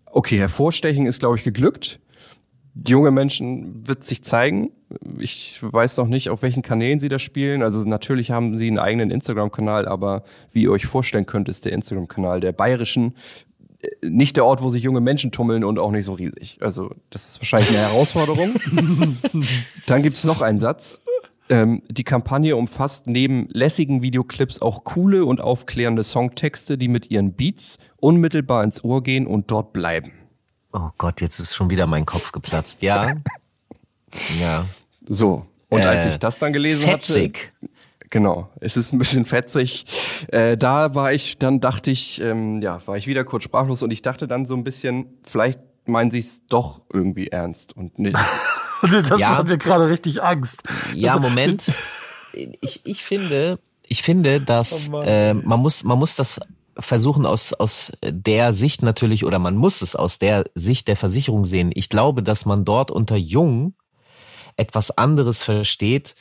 Okay, 0.07 0.39
hervorstechen 0.39 1.07
ist, 1.07 1.21
glaube 1.21 1.37
ich, 1.37 1.45
geglückt. 1.45 2.01
Junge 2.87 3.11
Menschen 3.11 3.87
wird 3.87 4.05
sich 4.05 4.23
zeigen. 4.23 4.71
Ich 5.19 5.59
weiß 5.61 5.97
noch 5.97 6.07
nicht, 6.07 6.31
auf 6.31 6.43
welchen 6.43 6.63
Kanälen 6.63 7.01
sie 7.01 7.09
das 7.09 7.23
spielen. 7.23 7.63
Also 7.63 7.83
natürlich 7.85 8.31
haben 8.31 8.57
sie 8.57 8.69
einen 8.69 8.79
eigenen 8.79 9.11
Instagram-Kanal, 9.11 9.89
aber 9.89 10.23
wie 10.53 10.63
ihr 10.63 10.71
euch 10.71 10.87
vorstellen 10.87 11.27
könnt, 11.27 11.49
ist 11.49 11.65
der 11.65 11.73
Instagram-Kanal 11.73 12.41
der 12.41 12.53
Bayerischen 12.53 13.15
nicht 14.03 14.37
der 14.37 14.45
Ort, 14.45 14.63
wo 14.63 14.69
sich 14.71 14.83
junge 14.83 15.01
Menschen 15.01 15.31
tummeln 15.33 15.63
und 15.65 15.79
auch 15.79 15.91
nicht 15.93 16.05
so 16.05 16.15
riesig. 16.15 16.59
Also 16.61 16.91
das 17.11 17.29
ist 17.29 17.41
wahrscheinlich 17.41 17.71
eine 17.71 17.79
Herausforderung. 17.79 18.57
Dann 19.87 20.03
gibt's 20.03 20.25
noch 20.25 20.41
einen 20.43 20.59
Satz. 20.59 21.01
Ähm, 21.51 21.83
die 21.89 22.05
Kampagne 22.05 22.57
umfasst 22.57 23.07
neben 23.07 23.49
lässigen 23.51 24.03
Videoclips 24.03 24.61
auch 24.61 24.85
coole 24.85 25.25
und 25.25 25.41
aufklärende 25.41 26.03
Songtexte, 26.03 26.77
die 26.77 26.89
mit 26.89 27.11
ihren 27.11 27.33
Beats 27.33 27.79
unmittelbar 27.97 28.65
ins 28.65 28.85
Ohr 28.85 29.03
gehen 29.03 29.27
und 29.27 29.51
dort 29.51 29.73
bleiben. 29.73 30.13
Oh 30.73 30.91
Gott, 30.99 31.21
jetzt 31.23 31.39
ist 31.39 31.55
schon 31.55 31.71
wieder 31.71 31.87
mein 31.87 32.05
Kopf 32.05 32.33
geplatzt. 32.33 32.83
Ja. 32.83 33.15
Ja. 34.41 34.65
So. 35.07 35.45
Und 35.69 35.83
als 35.83 36.07
Äh, 36.07 36.09
ich 36.11 36.19
das 36.19 36.39
dann 36.39 36.55
gelesen 36.55 36.83
Fetzig. 36.89 37.53
hatte, 37.61 37.71
genau, 38.11 38.49
es 38.61 38.77
ist 38.77 38.93
ein 38.93 38.99
bisschen 38.99 39.25
fetzig. 39.25 39.85
Äh, 40.29 40.57
da 40.57 40.95
war 40.95 41.13
ich, 41.13 41.39
dann 41.39 41.61
dachte 41.61 41.91
ich, 41.91 42.21
ähm, 42.21 42.61
ja, 42.63 42.81
war 42.87 42.97
ich 42.97 43.07
wieder 43.07 43.25
kurz 43.25 43.45
sprachlos 43.45 43.83
und 43.83 43.91
ich 43.91 44.03
dachte 44.03 44.27
dann 44.29 44.47
so 44.47 44.55
ein 44.55 44.65
bisschen, 44.65 45.07
vielleicht 45.25 45.61
meinen 45.87 46.11
sie 46.11 46.19
es 46.21 46.43
doch 46.49 46.83
irgendwie 46.93 47.29
ernst 47.29 47.77
und 47.77 47.99
nicht. 47.99 48.17
Das 48.81 49.19
Ja. 49.19 49.31
macht 49.31 49.49
mir 49.49 49.59
gerade 49.59 49.89
richtig 49.89 50.23
Angst. 50.23 50.63
Ja, 50.95 51.15
Also, 51.17 51.29
Moment. 51.29 51.73
Ich, 52.33 52.81
ich 52.85 53.03
finde, 53.03 53.59
ich 53.89 54.03
finde, 54.05 54.41
dass 54.41 54.89
Oh 54.93 55.01
äh, 55.01 55.35
man 55.35 55.59
muss, 55.59 55.83
man 55.83 55.99
muss 55.99 56.15
das 56.15 56.39
versuchen 56.79 57.27
aus, 57.27 57.53
aus 57.53 57.91
der 58.05 58.55
Sicht 58.55 58.83
natürlich, 58.83 59.25
oder 59.25 59.41
man 59.41 59.57
muss 59.57 59.83
es 59.83 59.97
aus 59.97 60.21
der 60.21 60.45
Sicht 60.55 60.87
der 60.87 60.95
Versicherung 60.95 61.43
sehen. 61.45 61.73
Ich 61.75 61.89
glaube, 61.89 62.23
dass 62.23 62.45
man 62.47 62.65
dort 62.65 62.93
unter 62.93 63.17
Jung 63.17 63.75
etwas 64.57 64.97
anderes 64.97 65.43
versteht, 65.43 66.15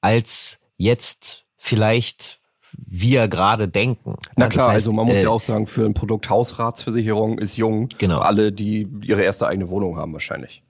als 0.00 0.58
jetzt 0.76 1.44
vielleicht 1.56 2.40
wir 2.76 3.28
gerade 3.28 3.68
denken. 3.68 4.16
Na 4.36 4.44
Ja, 4.44 4.48
das 4.48 4.54
klar, 4.54 4.66
heißt, 4.68 4.86
also 4.86 4.92
man 4.92 5.06
muss 5.06 5.16
äh, 5.16 5.22
ja 5.24 5.30
auch 5.30 5.40
sagen, 5.40 5.66
für 5.66 5.84
ein 5.84 5.94
Produkt 5.94 6.28
Hausratsversicherung 6.28 7.38
ist 7.38 7.56
jung. 7.56 7.88
Genau. 7.98 8.18
Alle, 8.18 8.52
die 8.52 8.88
ihre 9.02 9.22
erste 9.22 9.46
eigene 9.46 9.68
Wohnung 9.68 9.96
haben 9.96 10.12
wahrscheinlich. 10.12 10.62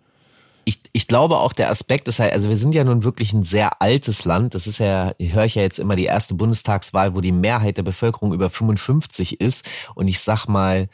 ich, 0.65 0.79
ich 0.93 1.07
glaube 1.07 1.39
auch 1.39 1.53
der 1.53 1.71
Aspekt 1.71 2.09
ist 2.09 2.21
halt, 2.21 2.33
also 2.33 2.49
wir 2.49 2.57
sind 2.57 2.75
ja 2.75 2.85
nun 2.85 3.05
wirklich 3.05 3.33
ein 3.33 3.43
sehr 3.43 3.83
altes 3.83 4.25
Land. 4.25 4.55
Das 4.55 4.67
ist 4.67 4.79
ja, 4.79 5.13
höre 5.19 5.45
ich 5.45 5.55
ja 5.55 5.63
jetzt 5.63 5.79
immer 5.79 5.97
die 5.97 6.05
erste 6.05 6.35
Bundestagswahl, 6.35 7.15
wo 7.15 7.21
die 7.21 7.33
Mehrheit 7.33 7.77
der 7.77 7.83
Bevölkerung 7.83 8.33
über 8.33 8.51
55 8.51 9.41
ist. 9.41 9.69
Und 9.95 10.09
ich 10.09 10.21
sag 10.21 10.47
mal, 10.47 10.89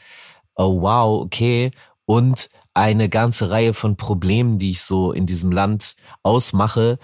oh 0.55 0.81
wow, 0.81 1.21
okay. 1.21 1.71
Und 2.05 2.49
eine 2.73 3.09
ganze 3.09 3.51
Reihe 3.51 3.73
von 3.73 3.97
Problemen, 3.97 4.57
die 4.57 4.71
ich 4.71 4.81
so 4.81 5.11
in 5.11 5.25
diesem 5.25 5.51
Land 5.51 5.95
ausmache, 6.23 6.99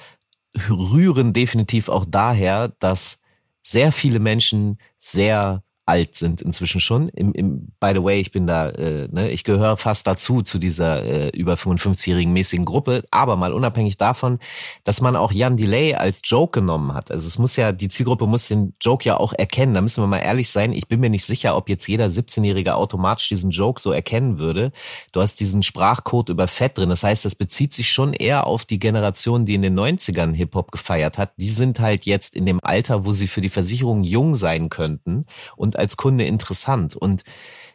rühren 0.70 1.34
definitiv 1.34 1.89
auch 1.89 2.06
daher, 2.08 2.70
dass 2.80 3.20
sehr 3.63 3.91
viele 3.91 4.20
Menschen 4.20 4.78
sehr 4.98 5.63
alt 5.88 6.15
sind 6.15 6.41
inzwischen 6.41 6.82
schon. 6.82 7.08
Im, 7.10 7.32
im, 7.32 7.71
by 7.80 7.91
the 7.93 8.04
way, 8.04 8.19
ich 8.19 8.32
bin 8.32 8.45
da, 8.45 8.69
äh, 8.69 9.08
ne, 9.10 9.32
ich 9.32 9.45
gehöre 9.45 9.78
fast 9.78 10.06
dazu, 10.06 10.41
zu 10.41 10.60
dieser 10.60 11.04
äh, 11.04 11.30
über 11.30 11.54
55-jährigen 11.54 12.34
mäßigen 12.34 12.65
Gruppe. 12.65 13.06
Aber 13.10 13.38
mal 13.38 13.54
unabhängig 13.54 13.95
davon, 13.95 14.39
dass 14.84 15.00
man 15.00 15.15
auch 15.15 15.32
Jan 15.32 15.56
Delay 15.56 15.95
als 15.95 16.21
Joke 16.26 16.60
genommen 16.60 16.93
hat. 16.93 17.10
Also 17.10 17.26
es 17.26 17.39
muss 17.39 17.56
ja, 17.56 17.71
die 17.71 17.88
Zielgruppe 17.88 18.28
muss 18.28 18.50
den 18.50 18.73
Joke 18.82 19.06
ja 19.06 19.17
auch 19.17 19.32
erkennen. 19.32 19.73
Da 19.73 19.82
müssen 19.82 20.04
wir 20.04 20.08
mal 20.08 20.19
ehrlich 20.19 20.50
sein. 20.50 20.73
Ich 20.73 20.89
bin 20.89 21.00
mir 21.00 21.10
nicht 21.10 21.23
sicher, 21.23 21.56
ob 21.56 21.69
jetzt 21.69 21.88
jeder 21.88 22.08
17-Jährige 22.08 22.76
automatisch 22.76 23.30
diesen 23.30 23.52
Joke 23.52 23.80
so 23.80 23.93
erkennen 23.93 24.39
würde. 24.39 24.73
Du 25.13 25.21
hast 25.21 25.39
diesen 25.39 25.63
Sprachcode 25.63 26.30
über 26.30 26.50
Fett 26.50 26.78
drin. 26.78 26.89
Das 26.89 27.04
heißt, 27.04 27.23
das 27.23 27.36
bezieht 27.36 27.73
sich 27.73 27.89
schon 27.89 28.12
eher 28.12 28.45
auf 28.45 28.65
die 28.65 28.80
Generation, 28.80 29.45
die 29.45 29.56
in 29.56 29.62
den 29.62 29.80
90ern 29.80 30.34
Hip-Hop 30.34 30.71
gefeiert 30.73 31.17
hat. 31.17 31.32
Die 31.38 31.50
sind 31.50 31.80
halt 31.80 32.06
jetzt 32.06 32.36
in 32.36 32.45
dem 32.45 32.60
Alter, 32.62 33.06
wo 33.06 33.13
sie 33.13 33.28
für 33.28 33.41
die 33.41 33.50
Versicherung 33.50 34.04
jung 34.04 34.36
sein 34.36 34.67
könnten 34.67 35.26
und 35.56 35.77
als 35.78 35.98
Kunde 35.98 36.26
interessant. 36.26 36.96
Und 36.96 37.24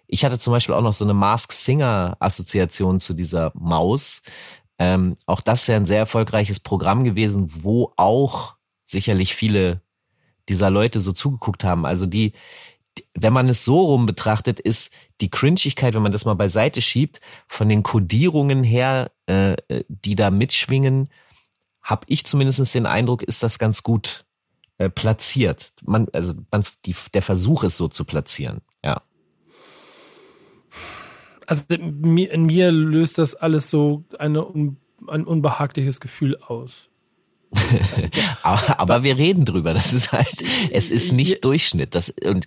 ich 0.07 0.25
hatte 0.25 0.39
zum 0.39 0.53
Beispiel 0.53 0.75
auch 0.75 0.83
noch 0.83 0.93
so 0.93 1.05
eine 1.05 1.15
Mask 1.15 1.53
Singer 1.53 2.17
Assoziation 2.21 3.01
zu 3.01 3.15
dieser 3.15 3.53
Maus. 3.55 4.23
Ähm, 4.79 5.15
auch 5.27 5.41
das 5.41 5.63
ist 5.63 5.69
ja 5.69 5.77
ein 5.77 5.87
sehr 5.87 5.99
erfolgreiches 5.99 6.61
Programm 6.61 7.05
gewesen, 7.05 7.51
wo 7.63 7.93
auch 7.97 8.57
sicherlich 8.85 9.35
viele 9.35 9.81
dieser 10.49 10.71
Leute 10.71 11.01
so 11.01 11.13
zugeguckt 11.13 11.65
haben. 11.65 11.87
Also 11.87 12.07
die, 12.07 12.33
wenn 13.15 13.33
man 13.33 13.49
es 13.49 13.65
so 13.65 13.81
rum 13.81 14.07
betrachtet, 14.07 14.61
ist 14.61 14.93
die 15.21 15.31
Cringigkeit, 15.31 15.95
wenn 15.95 16.03
man 16.03 16.13
das 16.13 16.25
mal 16.25 16.35
beiseite 16.35 16.83
schiebt, 16.83 17.21
von 17.47 17.69
den 17.69 17.83
Codierungen 17.83 18.65
her, 18.65 19.13
äh, 19.27 19.57
die 19.89 20.17
da 20.17 20.31
mitschwingen, 20.31 21.09
habe 21.83 22.07
ich 22.09 22.27
zumindest 22.27 22.75
den 22.75 22.87
Eindruck, 22.87 23.23
ist 23.23 23.43
das 23.43 23.59
ganz 23.59 23.83
gut 23.83 24.25
äh, 24.83 24.91
platziert. 24.91 25.73
Man, 25.85 26.09
also 26.13 26.35
man, 26.51 26.65
die, 26.87 26.95
der 27.15 27.23
Versuch 27.23 27.63
ist 27.65 27.77
so 27.77 27.89
zu 27.89 28.05
platzieren, 28.05 28.61
ja. 28.85 29.03
Also 31.47 31.65
in 31.69 32.47
mir 32.47 32.73
löst 32.73 33.19
das 33.19 33.35
alles 33.35 33.69
so 33.69 34.05
eine, 34.19 34.47
ein 35.09 35.25
unbehagliches 35.25 36.01
Gefühl 36.01 36.37
aus. 36.37 36.89
aber, 38.43 38.81
aber 38.81 39.03
wir 39.05 39.19
reden 39.19 39.45
drüber. 39.45 39.75
Das 39.75 39.93
ist 39.93 40.13
halt, 40.13 40.43
es 40.71 40.91
ist 40.91 41.13
nicht 41.13 41.45
Durchschnitt. 41.45 41.95
Das, 41.95 42.13
und 42.25 42.47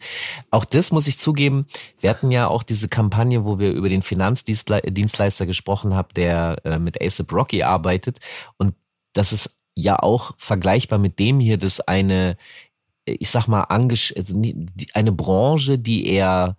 auch 0.50 0.66
das 0.66 0.92
muss 0.92 1.08
ich 1.08 1.20
zugeben. 1.20 1.68
Wir 2.00 2.10
hatten 2.10 2.32
ja 2.32 2.48
auch 2.48 2.64
diese 2.64 2.88
Kampagne, 2.88 3.46
wo 3.46 3.60
wir 3.60 3.72
über 3.74 3.90
den 3.90 4.02
Finanzdienstleister 4.02 5.46
gesprochen 5.46 5.94
haben, 5.94 6.10
der 6.16 6.58
äh, 6.66 6.80
mit 6.80 7.02
ASAP 7.02 7.32
Rocky 7.32 7.64
arbeitet. 7.64 8.18
Und 8.58 8.74
das 9.14 9.32
ist 9.32 9.52
ja 9.76 10.00
auch 10.00 10.34
vergleichbar 10.38 11.00
mit 11.00 11.20
dem 11.20 11.40
hier, 11.40 11.58
dass 11.58 11.82
eine, 11.82 12.38
ich 13.06 13.30
sag 13.30 13.48
mal, 13.48 13.64
also 13.64 14.42
eine 14.94 15.12
Branche, 15.12 15.78
die 15.78 16.08
eher 16.08 16.56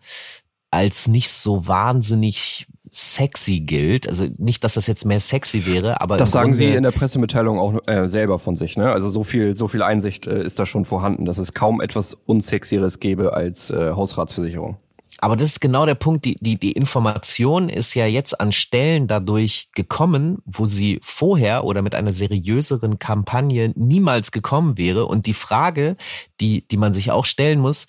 als 0.71 1.09
nicht 1.09 1.31
so 1.31 1.67
wahnsinnig 1.67 2.67
sexy 2.93 3.61
gilt. 3.61 4.09
Also 4.09 4.27
nicht, 4.39 4.65
dass 4.65 4.75
das 4.75 4.87
jetzt 4.87 5.05
mehr 5.05 5.21
sexy 5.21 5.67
wäre, 5.67 6.01
aber 6.01 6.17
das 6.17 6.31
sagen 6.31 6.55
Sie 6.55 6.67
in 6.67 6.83
der 6.83 6.93
Pressemitteilung 6.93 7.59
auch 7.59 7.87
äh, 7.87 8.09
selber 8.09 8.39
von 8.39 8.57
sich. 8.57 8.77
Ne? 8.77 8.91
Also 8.91 9.11
so 9.11 9.23
viel, 9.23 9.57
so 9.57 9.69
viel 9.69 9.83
Einsicht 9.83 10.27
äh, 10.27 10.43
ist 10.43 10.59
da 10.59 10.67
schon 10.67 10.85
vorhanden, 10.85 11.25
dass 11.25 11.39
es 11.39 11.53
kaum 11.53 11.81
etwas 11.81 12.15
unsexieres 12.15 13.01
gäbe 13.01 13.35
als 13.35 13.71
äh, 13.71 13.93
Hausratsversicherung. 13.93 14.79
Aber 15.19 15.37
das 15.37 15.49
ist 15.51 15.61
genau 15.61 15.87
der 15.87 15.95
Punkt. 15.95 16.25
Die, 16.25 16.37
die, 16.37 16.59
die 16.59 16.73
Information 16.73 17.69
ist 17.69 17.95
ja 17.95 18.07
jetzt 18.07 18.39
an 18.39 18.53
Stellen 18.53 19.07
dadurch 19.07 19.69
gekommen, 19.75 20.39
wo 20.45 20.67
sie 20.67 21.01
vorher 21.03 21.65
oder 21.65 21.83
mit 21.83 21.95
einer 21.95 22.13
seriöseren 22.13 22.99
Kampagne 22.99 23.73
niemals 23.75 24.31
gekommen 24.31 24.77
wäre. 24.77 25.07
Und 25.07 25.27
die 25.27 25.35
Frage, 25.35 25.97
die, 26.41 26.67
die 26.69 26.77
man 26.77 26.93
sich 26.93 27.11
auch 27.11 27.25
stellen 27.25 27.61
muss, 27.61 27.87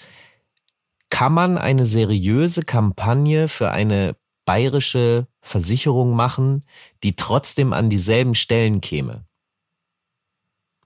kann 1.10 1.34
man 1.34 1.58
eine 1.58 1.86
seriöse 1.86 2.64
Kampagne 2.64 3.48
für 3.48 3.72
eine 3.72 4.16
bayerische 4.46 5.28
Versicherung 5.42 6.16
machen, 6.16 6.64
die 7.04 7.16
trotzdem 7.16 7.74
an 7.74 7.90
dieselben 7.90 8.36
Stellen 8.36 8.82
käme? 8.82 9.26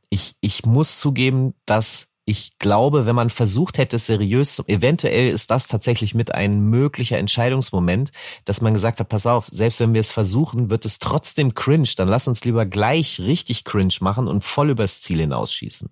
Ich, 0.10 0.34
ich 0.42 0.66
muss 0.66 1.00
zugeben, 1.00 1.54
dass 1.66 2.11
ich 2.26 2.58
glaube, 2.60 3.06
wenn 3.06 3.16
man 3.16 3.30
versucht 3.30 3.78
hätte, 3.78 3.98
seriös, 3.98 4.62
eventuell 4.68 5.30
ist 5.30 5.50
das 5.50 5.68
tatsächlich 5.68 6.14
mit 6.14 6.34
ein 6.34 6.62
möglicher 6.62 7.18
Entscheidungsmoment, 7.18 8.12
dass 8.46 8.62
man 8.62 8.74
gesagt 8.74 9.00
hat, 9.00 9.10
pass 9.10 9.26
auf, 9.26 9.48
selbst 9.48 9.80
wenn 9.80 9.94
wir 9.94 10.02
es 10.02 10.12
versuchen, 10.12 10.70
wird 10.70 10.86
es 10.86 11.00
trotzdem 11.00 11.56
cringe, 11.56 11.90
dann 11.98 12.08
lass 12.08 12.28
uns 12.28 12.44
lieber 12.44 12.66
gleich 12.66 13.20
richtig 13.20 13.64
cringe 13.64 13.96
machen 14.02 14.28
und 14.28 14.44
voll 14.44 14.70
übers 14.70 15.02
Ziel 15.02 15.20
hinausschießen. 15.20 15.90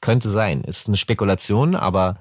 Könnte 0.00 0.28
sein, 0.28 0.62
ist 0.62 0.88
eine 0.88 0.96
Spekulation, 0.96 1.74
aber 1.74 2.20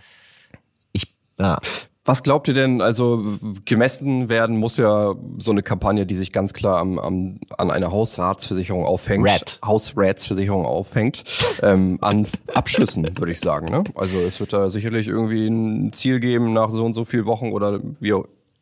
ich, 0.94 1.14
ja. 1.38 1.60
Was 2.08 2.24
glaubt 2.24 2.48
ihr 2.48 2.54
denn, 2.54 2.82
also 2.82 3.22
gemessen 3.66 4.30
werden 4.30 4.56
muss 4.56 4.78
ja 4.78 5.14
so 5.38 5.52
eine 5.52 5.62
Kampagne, 5.62 6.06
die 6.06 6.16
sich 6.16 6.32
ganz 6.32 6.54
klar 6.54 6.80
am, 6.80 6.98
am, 7.00 7.42
an 7.58 7.70
einer 7.70 7.92
Hausratsversicherung 7.92 8.86
aufhängt, 8.86 9.28
Rat. 9.28 9.60
Hausratsversicherung 9.64 10.66
aufhängt, 10.66 11.26
ähm, 11.64 11.98
an 12.00 12.26
Abschlüssen, 12.54 13.04
würde 13.18 13.34
ich 13.34 13.42
sagen. 13.42 13.70
Ne? 13.70 13.84
Also 13.96 14.20
es 14.20 14.40
wird 14.40 14.54
da 14.54 14.70
sicherlich 14.70 15.10
irgendwie 15.10 15.48
ein 15.48 15.92
Ziel 15.92 16.22
geben 16.22 16.54
nach 16.54 16.70
so 16.70 16.86
und 16.86 16.94
so 16.94 17.04
viel 17.04 17.26
Wochen 17.26 17.52
oder 17.52 17.82
wie 18.00 18.14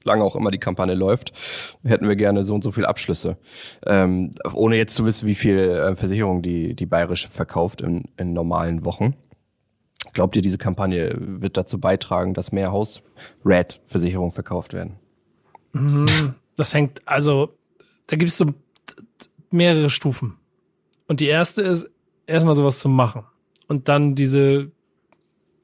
lange 0.03 0.23
auch 0.23 0.35
immer 0.35 0.49
die 0.49 0.57
Kampagne 0.57 0.95
läuft, 0.95 1.31
hätten 1.83 2.07
wir 2.07 2.15
gerne 2.15 2.45
so 2.45 2.55
und 2.55 2.63
so 2.63 2.71
viel 2.71 2.87
Abschlüsse. 2.87 3.37
Ähm, 3.85 4.31
ohne 4.53 4.75
jetzt 4.75 4.95
zu 4.95 5.05
wissen, 5.05 5.27
wie 5.27 5.35
viel 5.35 5.59
äh, 5.59 5.95
Versicherung 5.95 6.41
die, 6.41 6.73
die 6.73 6.87
bayerische 6.87 7.29
verkauft 7.29 7.81
in, 7.81 8.05
in 8.17 8.33
normalen 8.33 8.85
Wochen. 8.85 9.13
Glaubt 10.13 10.35
ihr, 10.35 10.41
diese 10.41 10.57
Kampagne 10.57 11.15
wird 11.17 11.57
dazu 11.57 11.79
beitragen, 11.79 12.33
dass 12.33 12.51
mehr 12.51 12.71
Haus-Rat-Versicherungen 12.71 14.31
verkauft 14.31 14.73
werden? 14.73 14.95
Mhm. 15.73 16.35
Das 16.55 16.73
hängt, 16.73 17.05
also, 17.05 17.53
da 18.07 18.15
gibt 18.15 18.29
es 18.29 18.37
so 18.37 18.45
mehrere 19.51 19.89
Stufen. 19.89 20.37
Und 21.07 21.19
die 21.19 21.27
erste 21.27 21.61
ist, 21.61 21.89
erstmal 22.27 22.55
sowas 22.55 22.79
zu 22.79 22.89
machen. 22.89 23.23
Und 23.67 23.89
dann 23.89 24.15
diese 24.15 24.71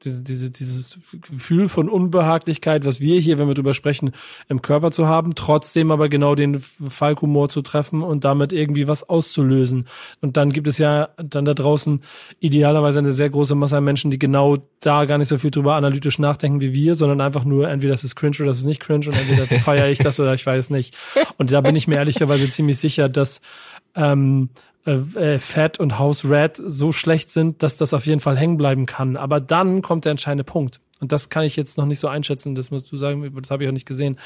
diese, 0.04 0.22
diese, 0.22 0.50
dieses 0.50 0.98
Gefühl 1.30 1.68
von 1.68 1.88
Unbehaglichkeit, 1.88 2.84
was 2.84 3.00
wir 3.00 3.20
hier, 3.20 3.38
wenn 3.38 3.48
wir 3.48 3.54
drüber 3.54 3.74
sprechen, 3.74 4.12
im 4.48 4.62
Körper 4.62 4.90
zu 4.90 5.06
haben, 5.06 5.34
trotzdem 5.34 5.90
aber 5.90 6.08
genau 6.08 6.34
den 6.34 6.60
Falkhumor 6.60 7.48
zu 7.48 7.62
treffen 7.62 8.02
und 8.02 8.24
damit 8.24 8.52
irgendwie 8.52 8.88
was 8.88 9.08
auszulösen. 9.08 9.86
Und 10.20 10.36
dann 10.36 10.50
gibt 10.50 10.68
es 10.68 10.78
ja 10.78 11.10
dann 11.16 11.44
da 11.44 11.54
draußen 11.54 12.00
idealerweise 12.40 12.98
eine 12.98 13.12
sehr 13.12 13.30
große 13.30 13.54
Masse 13.54 13.76
an 13.76 13.84
Menschen, 13.84 14.10
die 14.10 14.18
genau 14.18 14.58
da 14.80 15.04
gar 15.04 15.18
nicht 15.18 15.28
so 15.28 15.38
viel 15.38 15.50
drüber 15.50 15.74
analytisch 15.74 16.18
nachdenken 16.18 16.60
wie 16.60 16.72
wir, 16.72 16.94
sondern 16.94 17.20
einfach 17.20 17.44
nur 17.44 17.68
entweder 17.68 17.92
das 17.92 18.04
ist 18.04 18.16
cringe 18.16 18.36
oder 18.40 18.48
das 18.48 18.58
ist 18.58 18.66
nicht 18.66 18.80
cringe 18.80 19.06
und 19.06 19.16
entweder 19.16 19.46
feiere 19.60 19.88
ich 19.88 19.98
das 19.98 20.18
oder 20.18 20.34
ich 20.34 20.44
weiß 20.44 20.70
nicht. 20.70 20.96
Und 21.38 21.52
da 21.52 21.60
bin 21.60 21.76
ich 21.76 21.86
mir 21.86 21.96
ehrlicherweise 21.96 22.48
ziemlich 22.50 22.78
sicher, 22.78 23.08
dass 23.08 23.40
ähm, 23.94 24.48
äh, 24.86 25.34
äh, 25.34 25.38
Fat 25.38 25.78
und 25.78 25.98
House 25.98 26.24
Red 26.24 26.60
so 26.64 26.92
schlecht 26.92 27.30
sind, 27.30 27.62
dass 27.62 27.76
das 27.76 27.94
auf 27.94 28.06
jeden 28.06 28.20
Fall 28.20 28.36
hängen 28.36 28.56
bleiben 28.56 28.86
kann. 28.86 29.16
Aber 29.16 29.40
dann 29.40 29.82
kommt 29.82 30.04
der 30.04 30.10
entscheidende 30.10 30.44
Punkt. 30.44 30.80
Und 31.02 31.10
das 31.10 31.30
kann 31.30 31.44
ich 31.44 31.56
jetzt 31.56 31.78
noch 31.78 31.84
nicht 31.84 31.98
so 31.98 32.06
einschätzen, 32.06 32.54
das 32.54 32.70
musst 32.70 32.90
du 32.92 32.96
sagen, 32.96 33.28
das 33.40 33.50
habe 33.50 33.64
ich 33.64 33.68
auch 33.68 33.72
nicht 33.72 33.88
gesehen. 33.88 34.18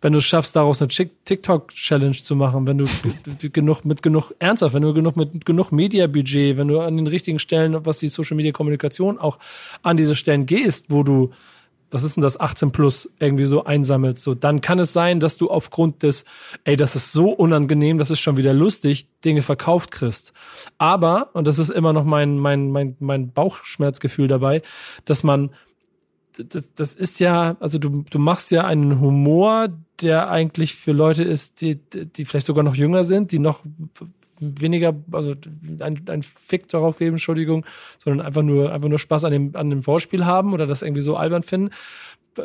Wenn 0.00 0.12
du 0.12 0.18
es 0.18 0.24
schaffst, 0.24 0.56
daraus 0.56 0.82
eine 0.82 0.88
TikTok-Challenge 0.88 2.16
zu 2.16 2.34
machen, 2.34 2.66
wenn 2.66 2.78
du 2.78 2.86
genug 3.52 3.84
mit 3.84 4.02
genug 4.02 4.32
ernsthaft, 4.40 4.74
wenn 4.74 4.82
du 4.82 4.92
genug 4.92 5.16
mit 5.16 5.46
genug 5.46 5.70
Mediabudget, 5.70 6.56
wenn 6.56 6.66
du 6.66 6.80
an 6.80 6.96
den 6.96 7.06
richtigen 7.06 7.38
Stellen, 7.38 7.86
was 7.86 7.98
die 7.98 8.08
Social 8.08 8.36
Media 8.36 8.50
Kommunikation 8.50 9.16
auch 9.16 9.38
an 9.82 9.96
diese 9.96 10.16
Stellen 10.16 10.46
gehst, 10.46 10.86
wo 10.88 11.04
du 11.04 11.30
was 11.90 12.02
ist 12.02 12.16
denn 12.16 12.22
das, 12.22 12.38
18 12.38 12.70
plus 12.70 13.10
irgendwie 13.18 13.44
so 13.44 13.64
einsammelst, 13.64 14.22
so, 14.22 14.34
dann 14.34 14.60
kann 14.60 14.78
es 14.78 14.92
sein, 14.92 15.20
dass 15.20 15.38
du 15.38 15.50
aufgrund 15.50 16.02
des, 16.02 16.24
ey, 16.64 16.76
das 16.76 16.96
ist 16.96 17.12
so 17.12 17.30
unangenehm, 17.30 17.98
das 17.98 18.10
ist 18.10 18.20
schon 18.20 18.36
wieder 18.36 18.52
lustig, 18.52 19.08
Dinge 19.24 19.42
verkauft 19.42 19.90
kriegst. 19.90 20.32
Aber, 20.76 21.30
und 21.32 21.46
das 21.46 21.58
ist 21.58 21.70
immer 21.70 21.92
noch 21.92 22.04
mein, 22.04 22.38
mein, 22.38 22.70
mein, 22.70 22.96
mein 23.00 23.32
Bauchschmerzgefühl 23.32 24.28
dabei, 24.28 24.62
dass 25.04 25.22
man, 25.22 25.50
das, 26.36 26.64
das 26.74 26.94
ist 26.94 27.18
ja, 27.20 27.56
also 27.60 27.78
du, 27.78 28.04
du 28.08 28.18
machst 28.18 28.50
ja 28.50 28.64
einen 28.64 29.00
Humor, 29.00 29.68
der 30.00 30.30
eigentlich 30.30 30.74
für 30.74 30.92
Leute 30.92 31.24
ist, 31.24 31.60
die, 31.60 31.76
die 31.76 32.24
vielleicht 32.24 32.46
sogar 32.46 32.62
noch 32.62 32.76
jünger 32.76 33.04
sind, 33.04 33.32
die 33.32 33.38
noch 33.38 33.64
weniger, 34.40 34.94
also 35.12 35.34
ein, 35.80 36.02
ein 36.06 36.22
Fick 36.22 36.68
darauf 36.68 36.98
geben, 36.98 37.14
Entschuldigung, 37.14 37.64
sondern 37.98 38.26
einfach 38.26 38.42
nur, 38.42 38.72
einfach 38.72 38.88
nur 38.88 38.98
Spaß 38.98 39.24
an 39.24 39.32
dem, 39.32 39.56
an 39.56 39.70
dem 39.70 39.82
Vorspiel 39.82 40.26
haben 40.26 40.52
oder 40.52 40.66
das 40.66 40.82
irgendwie 40.82 41.02
so 41.02 41.16
albern 41.16 41.42
finden 41.42 41.70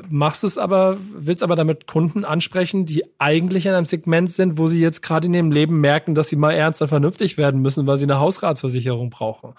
machst 0.09 0.43
es 0.43 0.57
aber, 0.57 0.97
willst 1.15 1.43
aber 1.43 1.55
damit 1.55 1.87
Kunden 1.87 2.25
ansprechen, 2.25 2.85
die 2.85 3.03
eigentlich 3.19 3.65
in 3.65 3.73
einem 3.73 3.85
Segment 3.85 4.31
sind, 4.31 4.57
wo 4.57 4.67
sie 4.67 4.81
jetzt 4.81 5.01
gerade 5.01 5.27
in 5.27 5.33
ihrem 5.33 5.51
Leben 5.51 5.79
merken, 5.79 6.15
dass 6.15 6.29
sie 6.29 6.35
mal 6.35 6.51
ernst 6.51 6.81
und 6.81 6.87
vernünftig 6.87 7.37
werden 7.37 7.61
müssen, 7.61 7.87
weil 7.87 7.97
sie 7.97 8.05
eine 8.05 8.19
Hausratsversicherung 8.19 9.09
brauchen. 9.09 9.53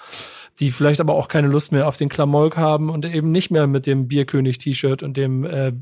Die 0.60 0.70
vielleicht 0.70 1.00
aber 1.00 1.14
auch 1.14 1.28
keine 1.28 1.48
Lust 1.48 1.72
mehr 1.72 1.88
auf 1.88 1.96
den 1.96 2.08
Klamauk 2.08 2.56
haben 2.56 2.90
und 2.90 3.04
eben 3.04 3.32
nicht 3.32 3.50
mehr 3.50 3.66
mit 3.66 3.86
dem 3.86 4.08
Bierkönig-T-Shirt 4.08 5.02
und 5.02 5.16
dem 5.16 5.44
äh, 5.44 5.72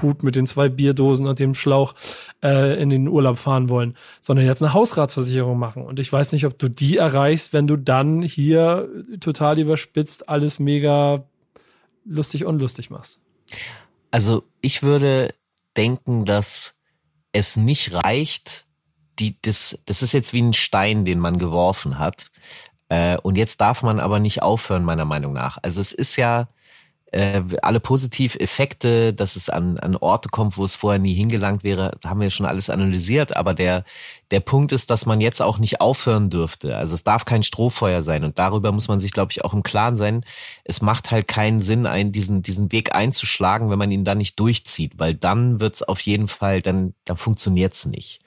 Hut 0.00 0.22
mit 0.22 0.36
den 0.36 0.46
zwei 0.46 0.68
Bierdosen 0.68 1.26
und 1.26 1.38
dem 1.38 1.54
Schlauch 1.54 1.94
äh, 2.42 2.80
in 2.80 2.90
den 2.90 3.08
Urlaub 3.08 3.38
fahren 3.38 3.68
wollen, 3.68 3.96
sondern 4.20 4.46
jetzt 4.46 4.62
eine 4.62 4.74
Hausratsversicherung 4.74 5.58
machen. 5.58 5.84
Und 5.84 5.98
ich 5.98 6.12
weiß 6.12 6.32
nicht, 6.32 6.46
ob 6.46 6.58
du 6.58 6.68
die 6.68 6.98
erreichst, 6.98 7.52
wenn 7.52 7.66
du 7.66 7.76
dann 7.76 8.22
hier 8.22 8.88
total 9.20 9.58
überspitzt 9.58 10.28
alles 10.28 10.58
mega 10.58 11.24
lustig 12.04 12.44
unlustig 12.44 12.90
machst. 12.90 13.20
Also 14.12 14.44
ich 14.60 14.82
würde 14.84 15.34
denken, 15.76 16.24
dass 16.24 16.74
es 17.32 17.56
nicht 17.56 17.94
reicht, 17.94 18.66
die, 19.18 19.40
das, 19.42 19.78
das 19.86 20.02
ist 20.02 20.12
jetzt 20.12 20.32
wie 20.32 20.42
ein 20.42 20.52
Stein, 20.52 21.04
den 21.04 21.18
man 21.18 21.38
geworfen 21.38 21.98
hat. 21.98 22.30
Äh, 22.88 23.16
und 23.18 23.36
jetzt 23.36 23.60
darf 23.60 23.82
man 23.82 23.98
aber 23.98 24.20
nicht 24.20 24.42
aufhören, 24.42 24.84
meiner 24.84 25.06
Meinung 25.06 25.32
nach. 25.32 25.58
Also 25.62 25.80
es 25.80 25.92
ist 25.92 26.16
ja, 26.16 26.48
äh, 27.12 27.42
alle 27.60 27.78
Positiveffekte, 27.78 29.12
dass 29.12 29.36
es 29.36 29.50
an, 29.50 29.78
an 29.78 29.96
Orte 29.96 30.30
kommt, 30.30 30.56
wo 30.56 30.64
es 30.64 30.74
vorher 30.74 30.98
nie 30.98 31.12
hingelangt 31.12 31.62
wäre, 31.62 31.92
haben 32.04 32.20
wir 32.20 32.30
schon 32.30 32.46
alles 32.46 32.70
analysiert. 32.70 33.36
Aber 33.36 33.52
der, 33.52 33.84
der 34.30 34.40
Punkt 34.40 34.72
ist, 34.72 34.88
dass 34.88 35.04
man 35.04 35.20
jetzt 35.20 35.42
auch 35.42 35.58
nicht 35.58 35.82
aufhören 35.82 36.30
dürfte. 36.30 36.74
Also 36.74 36.94
es 36.94 37.04
darf 37.04 37.26
kein 37.26 37.42
Strohfeuer 37.42 38.00
sein. 38.00 38.24
Und 38.24 38.38
darüber 38.38 38.72
muss 38.72 38.88
man 38.88 38.98
sich, 38.98 39.12
glaube 39.12 39.30
ich, 39.30 39.44
auch 39.44 39.52
im 39.52 39.62
Klaren 39.62 39.98
sein. 39.98 40.22
Es 40.64 40.80
macht 40.80 41.10
halt 41.10 41.28
keinen 41.28 41.60
Sinn, 41.60 41.86
einen, 41.86 42.12
diesen, 42.12 42.40
diesen 42.40 42.72
Weg 42.72 42.94
einzuschlagen, 42.94 43.68
wenn 43.68 43.78
man 43.78 43.90
ihn 43.90 44.04
dann 44.04 44.18
nicht 44.18 44.40
durchzieht, 44.40 44.98
weil 44.98 45.14
dann 45.14 45.60
wird 45.60 45.74
es 45.74 45.82
auf 45.82 46.00
jeden 46.00 46.28
Fall, 46.28 46.62
dann, 46.62 46.94
dann 47.04 47.18
funktioniert's 47.18 47.84
nicht. 47.84 48.20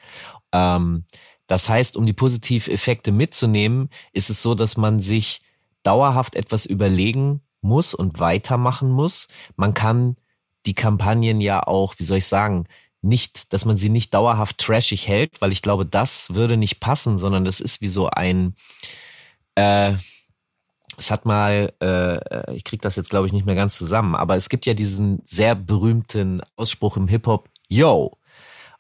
Ähm, 0.52 1.06
das 1.48 1.70
heißt, 1.70 1.98
um 1.98 2.06
die 2.06 2.14
Positiveffekte 2.14 3.12
mitzunehmen, 3.12 3.90
ist 4.14 4.30
es 4.30 4.44
so, 4.44 4.54
dass 4.54 4.78
man 4.78 5.00
sich 5.00 5.42
dauerhaft 5.82 6.36
etwas 6.36 6.68
überlegen 6.68 7.42
muss 7.66 7.94
und 7.94 8.20
weitermachen 8.20 8.90
muss. 8.90 9.28
Man 9.56 9.74
kann 9.74 10.16
die 10.66 10.74
Kampagnen 10.74 11.42
ja 11.42 11.66
auch, 11.66 11.96
wie 11.98 12.04
soll 12.04 12.20
ich 12.20 12.28
sagen, 12.28 12.68
nicht, 13.02 13.54
dass 13.54 13.66
man 13.66 13.78
sie 13.78 13.90
nicht 13.90 14.14
dauerhaft 14.14 14.58
trashig 14.58 15.08
hält, 15.08 15.40
weil 15.42 15.52
ich 15.52 15.62
glaube, 15.62 15.86
das 15.86 16.34
würde 16.34 16.58
nicht 16.58 16.80
passen, 16.80 17.20
sondern 17.20 17.46
das 17.46 17.60
ist 17.60 17.82
wie 17.82 17.88
so 17.88 18.10
ein, 18.10 18.56
äh, 19.56 19.94
es 20.98 21.12
hat 21.12 21.26
mal, 21.26 21.74
äh, 21.82 22.56
ich 22.56 22.64
krieg 22.64 22.82
das 22.82 22.96
jetzt 22.96 23.10
glaube 23.10 23.28
ich 23.28 23.34
nicht 23.34 23.46
mehr 23.46 23.56
ganz 23.56 23.78
zusammen, 23.78 24.16
aber 24.16 24.36
es 24.36 24.50
gibt 24.50 24.66
ja 24.66 24.74
diesen 24.74 25.22
sehr 25.26 25.56
berühmten 25.56 26.42
Ausspruch 26.56 26.98
im 26.98 27.08
Hip 27.08 27.28
Hop, 27.28 27.50
Yo. 27.70 28.18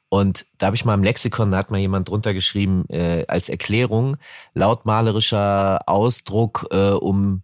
Und 0.09 0.45
da 0.57 0.67
habe 0.67 0.75
ich 0.75 0.85
mal 0.85 0.93
im 0.93 1.03
Lexikon, 1.03 1.51
da 1.51 1.57
hat 1.57 1.71
mal 1.71 1.79
jemand 1.79 2.09
drunter 2.09 2.33
geschrieben 2.33 2.85
äh, 2.89 3.25
als 3.27 3.49
Erklärung, 3.49 4.17
lautmalerischer 4.53 5.81
Ausdruck, 5.87 6.67
äh, 6.71 6.91
um 6.91 7.41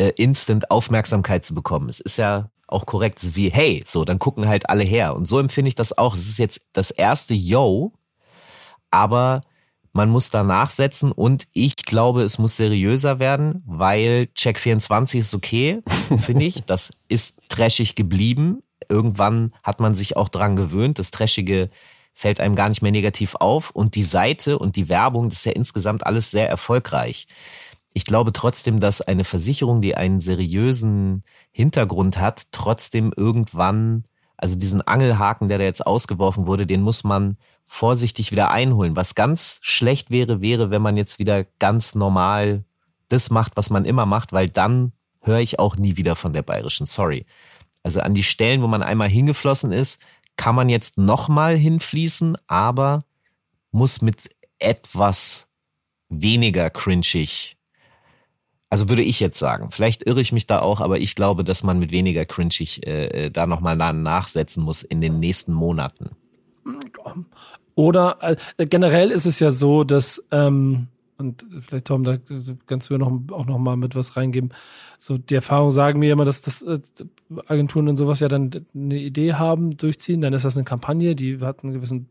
äh, 0.00 0.12
instant 0.16 0.70
Aufmerksamkeit 0.70 1.44
zu 1.44 1.54
bekommen. 1.54 1.88
Es 1.90 2.00
ist 2.00 2.16
ja 2.16 2.48
auch 2.66 2.86
korrekt, 2.86 3.18
es 3.18 3.24
ist 3.24 3.36
wie, 3.36 3.50
hey, 3.50 3.84
so, 3.86 4.04
dann 4.04 4.18
gucken 4.18 4.48
halt 4.48 4.70
alle 4.70 4.84
her. 4.84 5.14
Und 5.14 5.26
so 5.26 5.38
empfinde 5.38 5.68
ich 5.68 5.74
das 5.74 5.96
auch. 5.96 6.14
Es 6.14 6.26
ist 6.26 6.38
jetzt 6.38 6.62
das 6.72 6.90
erste 6.90 7.34
Yo, 7.34 7.92
aber 8.90 9.42
man 9.92 10.08
muss 10.08 10.30
da 10.30 10.42
nachsetzen 10.42 11.12
und 11.12 11.48
ich 11.52 11.76
glaube, 11.76 12.22
es 12.22 12.38
muss 12.38 12.56
seriöser 12.56 13.18
werden, 13.18 13.62
weil 13.66 14.28
Check 14.34 14.58
24 14.58 15.20
ist 15.20 15.34
okay, 15.34 15.82
finde 16.16 16.46
ich. 16.46 16.64
Das 16.64 16.90
ist 17.08 17.36
trashig 17.48 17.94
geblieben. 17.94 18.62
Irgendwann 18.88 19.52
hat 19.62 19.80
man 19.80 19.94
sich 19.94 20.16
auch 20.16 20.28
dran 20.28 20.56
gewöhnt. 20.56 20.98
Das 20.98 21.10
Trashige 21.10 21.70
fällt 22.14 22.40
einem 22.40 22.54
gar 22.54 22.68
nicht 22.68 22.82
mehr 22.82 22.92
negativ 22.92 23.34
auf. 23.34 23.70
Und 23.70 23.96
die 23.96 24.04
Seite 24.04 24.58
und 24.58 24.76
die 24.76 24.88
Werbung, 24.88 25.28
das 25.28 25.40
ist 25.40 25.46
ja 25.46 25.52
insgesamt 25.52 26.06
alles 26.06 26.30
sehr 26.30 26.48
erfolgreich 26.48 27.26
ich 27.92 28.04
glaube 28.04 28.32
trotzdem, 28.32 28.80
dass 28.80 29.00
eine 29.00 29.24
Versicherung, 29.24 29.80
die 29.80 29.96
einen 29.96 30.20
seriösen 30.20 31.24
Hintergrund 31.50 32.18
hat, 32.18 32.44
trotzdem 32.52 33.12
irgendwann, 33.16 34.04
also 34.36 34.54
diesen 34.54 34.80
Angelhaken, 34.82 35.48
der 35.48 35.58
da 35.58 35.64
jetzt 35.64 35.86
ausgeworfen 35.86 36.46
wurde, 36.46 36.66
den 36.66 36.82
muss 36.82 37.02
man 37.02 37.36
vorsichtig 37.64 38.30
wieder 38.30 38.50
einholen. 38.50 38.96
Was 38.96 39.14
ganz 39.14 39.58
schlecht 39.62 40.10
wäre, 40.10 40.40
wäre, 40.40 40.70
wenn 40.70 40.82
man 40.82 40.96
jetzt 40.96 41.18
wieder 41.18 41.44
ganz 41.58 41.94
normal 41.94 42.64
das 43.08 43.30
macht, 43.30 43.56
was 43.56 43.70
man 43.70 43.84
immer 43.84 44.06
macht, 44.06 44.32
weil 44.32 44.48
dann 44.48 44.92
höre 45.20 45.40
ich 45.40 45.58
auch 45.58 45.76
nie 45.76 45.96
wieder 45.96 46.16
von 46.16 46.32
der 46.32 46.42
bayerischen. 46.42 46.86
Sorry. 46.86 47.26
Also 47.82 48.00
an 48.00 48.14
die 48.14 48.22
Stellen, 48.22 48.62
wo 48.62 48.66
man 48.66 48.82
einmal 48.82 49.08
hingeflossen 49.08 49.72
ist, 49.72 50.00
kann 50.36 50.54
man 50.54 50.68
jetzt 50.68 50.96
nochmal 50.96 51.56
hinfließen, 51.56 52.36
aber 52.46 53.04
muss 53.72 54.00
mit 54.00 54.30
etwas 54.58 55.48
weniger 56.08 56.70
cringig 56.70 57.56
also 58.70 58.88
würde 58.88 59.02
ich 59.02 59.18
jetzt 59.18 59.38
sagen. 59.38 59.70
Vielleicht 59.72 60.06
irre 60.06 60.20
ich 60.20 60.32
mich 60.32 60.46
da 60.46 60.60
auch, 60.60 60.80
aber 60.80 60.98
ich 60.98 61.16
glaube, 61.16 61.42
dass 61.42 61.64
man 61.64 61.80
mit 61.80 61.90
weniger 61.90 62.24
cringig 62.24 62.86
äh, 62.86 63.06
äh 63.06 63.30
da 63.30 63.46
nochmal 63.46 63.76
nachsetzen 63.76 64.62
muss 64.62 64.82
in 64.82 65.00
den 65.00 65.18
nächsten 65.18 65.52
Monaten. 65.52 66.10
Oder 67.74 68.36
äh, 68.56 68.66
generell 68.66 69.10
ist 69.10 69.26
es 69.26 69.40
ja 69.40 69.50
so, 69.50 69.84
dass 69.84 70.24
ähm, 70.30 70.86
und 71.20 71.44
vielleicht 71.66 71.86
Tom, 71.86 72.02
da 72.04 72.18
kannst 72.66 72.90
du 72.90 72.94
ja 72.94 72.98
noch, 72.98 73.12
auch 73.30 73.46
noch 73.46 73.58
mal 73.58 73.76
mit 73.76 73.94
was 73.94 74.16
reingeben. 74.16 74.52
So 74.98 75.16
die 75.16 75.34
Erfahrungen 75.34 75.70
sagen 75.70 75.98
mir 75.98 76.12
immer, 76.12 76.24
dass 76.24 76.42
das 76.42 76.62
äh, 76.62 76.78
Agenturen 77.46 77.88
und 77.88 77.96
sowas 77.96 78.20
ja 78.20 78.28
dann 78.28 78.50
eine 78.74 78.98
Idee 78.98 79.34
haben, 79.34 79.76
durchziehen, 79.76 80.20
dann 80.20 80.32
ist 80.32 80.44
das 80.44 80.56
eine 80.56 80.64
Kampagne, 80.64 81.14
die 81.14 81.40
hat 81.40 81.62
eine 81.62 81.72
gewisse 81.74 82.02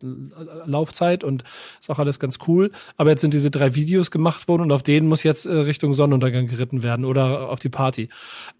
Laufzeit 0.66 1.24
und 1.24 1.44
ist 1.80 1.90
auch 1.90 2.00
alles 2.00 2.20
ganz 2.20 2.40
cool. 2.48 2.72
Aber 2.98 3.10
jetzt 3.10 3.22
sind 3.22 3.34
diese 3.34 3.52
drei 3.52 3.76
Videos 3.76 4.12
gemacht 4.12 4.48
worden 4.48 4.64
und 4.64 4.72
auf 4.72 4.84
denen 4.84 5.08
muss 5.08 5.24
jetzt 5.24 5.46
äh, 5.46 5.54
Richtung 5.54 5.94
Sonnenuntergang 5.94 6.48
geritten 6.48 6.82
werden 6.82 7.06
oder 7.06 7.50
auf 7.50 7.60
die 7.60 7.70
Party. 7.70 8.10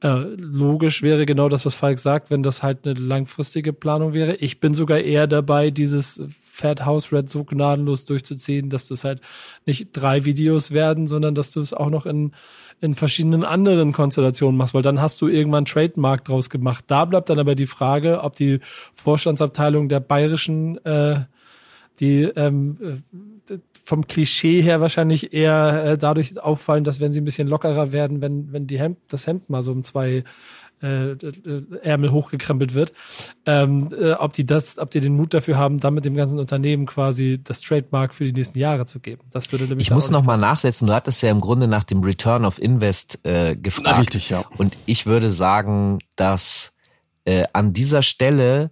Äh, 0.02 0.16
logisch 0.36 1.02
wäre 1.02 1.26
genau 1.26 1.50
das, 1.50 1.66
was 1.66 1.76
Falk 1.76 2.00
sagt, 2.00 2.30
wenn 2.30 2.44
das 2.44 2.62
halt 2.62 2.86
eine 2.86 3.00
langfristige 3.00 3.74
Planung 3.74 4.14
wäre. 4.14 4.36
Ich 4.36 4.60
bin 4.60 4.74
sogar 4.74 5.00
eher 5.00 5.28
dabei, 5.28 5.72
dieses 5.72 6.22
Fat 6.60 6.86
House 6.86 7.12
Red 7.12 7.30
so 7.30 7.44
gnadenlos 7.44 8.06
durchzuziehen, 8.06 8.70
dass 8.70 8.88
du 8.88 8.94
es 8.94 9.04
halt 9.04 9.22
nicht 9.66 9.90
drei 9.94 10.26
Videos 10.26 10.72
werden, 10.72 11.08
sondern 11.08 11.36
dass 11.36 11.52
du 11.52 11.62
es 11.62 11.74
auch 11.74 11.90
noch 11.90 12.06
in, 12.06 12.34
in 12.82 12.96
verschiedenen 12.96 13.44
anderen 13.44 13.94
Konstellationen 13.94 14.58
machst, 14.58 14.74
weil 14.74 14.82
dann 14.82 15.02
hast 15.02 15.22
du 15.22 15.28
irgendwann 15.28 15.66
Trademark 15.66 16.26
draus 16.26 16.50
gemacht. 16.50 16.86
Da 16.88 17.06
bleibt 17.06 17.30
dann 17.30 17.40
aber 17.40 17.56
die 17.56 17.68
Frage, 17.68 18.22
ob 18.24 18.36
die 18.36 18.60
Vorstandsabteilung 18.94 19.90
der 19.90 20.00
bayerischen, 20.00 20.84
äh, 20.86 21.22
die 22.00 22.24
ähm, 22.24 23.04
äh, 23.50 23.58
vom 23.90 24.06
Klischee 24.06 24.62
her 24.62 24.82
wahrscheinlich 24.82 25.34
eher 25.34 25.84
äh, 25.84 25.98
dadurch 25.98 26.40
auffallen, 26.40 26.84
dass 26.84 27.00
wenn 27.00 27.12
sie 27.12 27.22
ein 27.22 27.26
bisschen 27.26 27.48
lockerer 27.48 27.92
werden, 27.92 28.22
wenn, 28.22 28.54
wenn 28.54 28.68
die 28.68 28.80
Hemd, 28.80 29.00
das 29.10 29.26
Hemd 29.26 29.50
mal 29.50 29.64
so 29.64 29.72
um 29.72 29.82
zwei 29.82 30.24
äh, 30.82 31.16
Ärmel 31.82 32.12
hochgekrempelt 32.12 32.76
wird, 32.76 32.94
ähm, 33.48 33.92
äh, 34.00 34.12
ob 34.12 34.34
die 34.34 34.46
das, 34.46 34.78
ob 34.78 34.92
die 34.92 35.00
den 35.02 35.16
Mut 35.16 35.34
dafür 35.34 35.58
haben, 35.58 35.80
dann 35.80 35.96
mit 35.96 36.06
dem 36.06 36.16
ganzen 36.16 36.38
Unternehmen 36.38 36.86
quasi 36.86 37.42
das 37.44 37.62
Trademark 37.62 38.14
für 38.14 38.26
die 38.26 38.32
nächsten 38.32 38.60
Jahre 38.60 38.86
zu 38.86 39.00
geben. 39.00 39.24
Das 39.32 39.52
würde 39.52 39.66
nämlich 39.66 39.88
Ich 39.88 39.92
muss 39.92 40.12
noch 40.12 40.24
mal 40.24 40.38
nachsetzen. 40.38 40.88
Du 40.88 40.94
hattest 40.94 41.24
ja 41.24 41.32
im 41.32 41.42
Grunde 41.42 41.68
nach 41.68 41.84
dem 41.84 42.04
Return 42.04 42.46
of 42.46 42.62
Invest 42.62 43.20
äh, 43.24 43.56
gefragt. 43.56 43.88
Na, 43.92 43.98
richtig, 43.98 44.30
ja. 44.30 44.46
Und 44.58 44.78
ich 44.86 45.08
würde 45.08 45.32
sagen, 45.32 45.98
dass 46.16 46.74
äh, 47.26 47.46
an 47.54 47.74
dieser 47.74 48.04
Stelle 48.04 48.70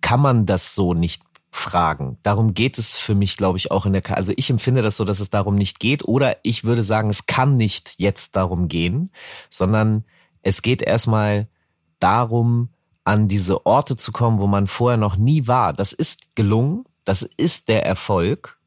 kann 0.00 0.20
man 0.20 0.46
das 0.46 0.74
so 0.74 0.94
nicht 0.94 1.22
fragen. 1.50 2.18
Darum 2.22 2.54
geht 2.54 2.78
es 2.78 2.96
für 2.96 3.14
mich, 3.14 3.36
glaube 3.36 3.58
ich, 3.58 3.70
auch 3.70 3.86
in 3.86 3.92
der, 3.92 4.02
K 4.02 4.14
also 4.14 4.32
ich 4.36 4.50
empfinde 4.50 4.82
das 4.82 4.96
so, 4.96 5.04
dass 5.04 5.20
es 5.20 5.30
darum 5.30 5.54
nicht 5.56 5.80
geht 5.80 6.04
oder 6.04 6.36
ich 6.42 6.64
würde 6.64 6.84
sagen, 6.84 7.10
es 7.10 7.26
kann 7.26 7.56
nicht 7.56 7.94
jetzt 7.98 8.36
darum 8.36 8.68
gehen, 8.68 9.10
sondern 9.48 10.04
es 10.42 10.62
geht 10.62 10.82
erstmal 10.82 11.48
darum, 11.98 12.68
an 13.04 13.26
diese 13.26 13.64
Orte 13.64 13.96
zu 13.96 14.12
kommen, 14.12 14.38
wo 14.38 14.46
man 14.46 14.66
vorher 14.66 14.98
noch 14.98 15.16
nie 15.16 15.46
war. 15.46 15.72
Das 15.72 15.94
ist 15.94 16.36
gelungen, 16.36 16.84
das 17.04 17.22
ist 17.22 17.68
der 17.68 17.86
Erfolg. 17.86 18.58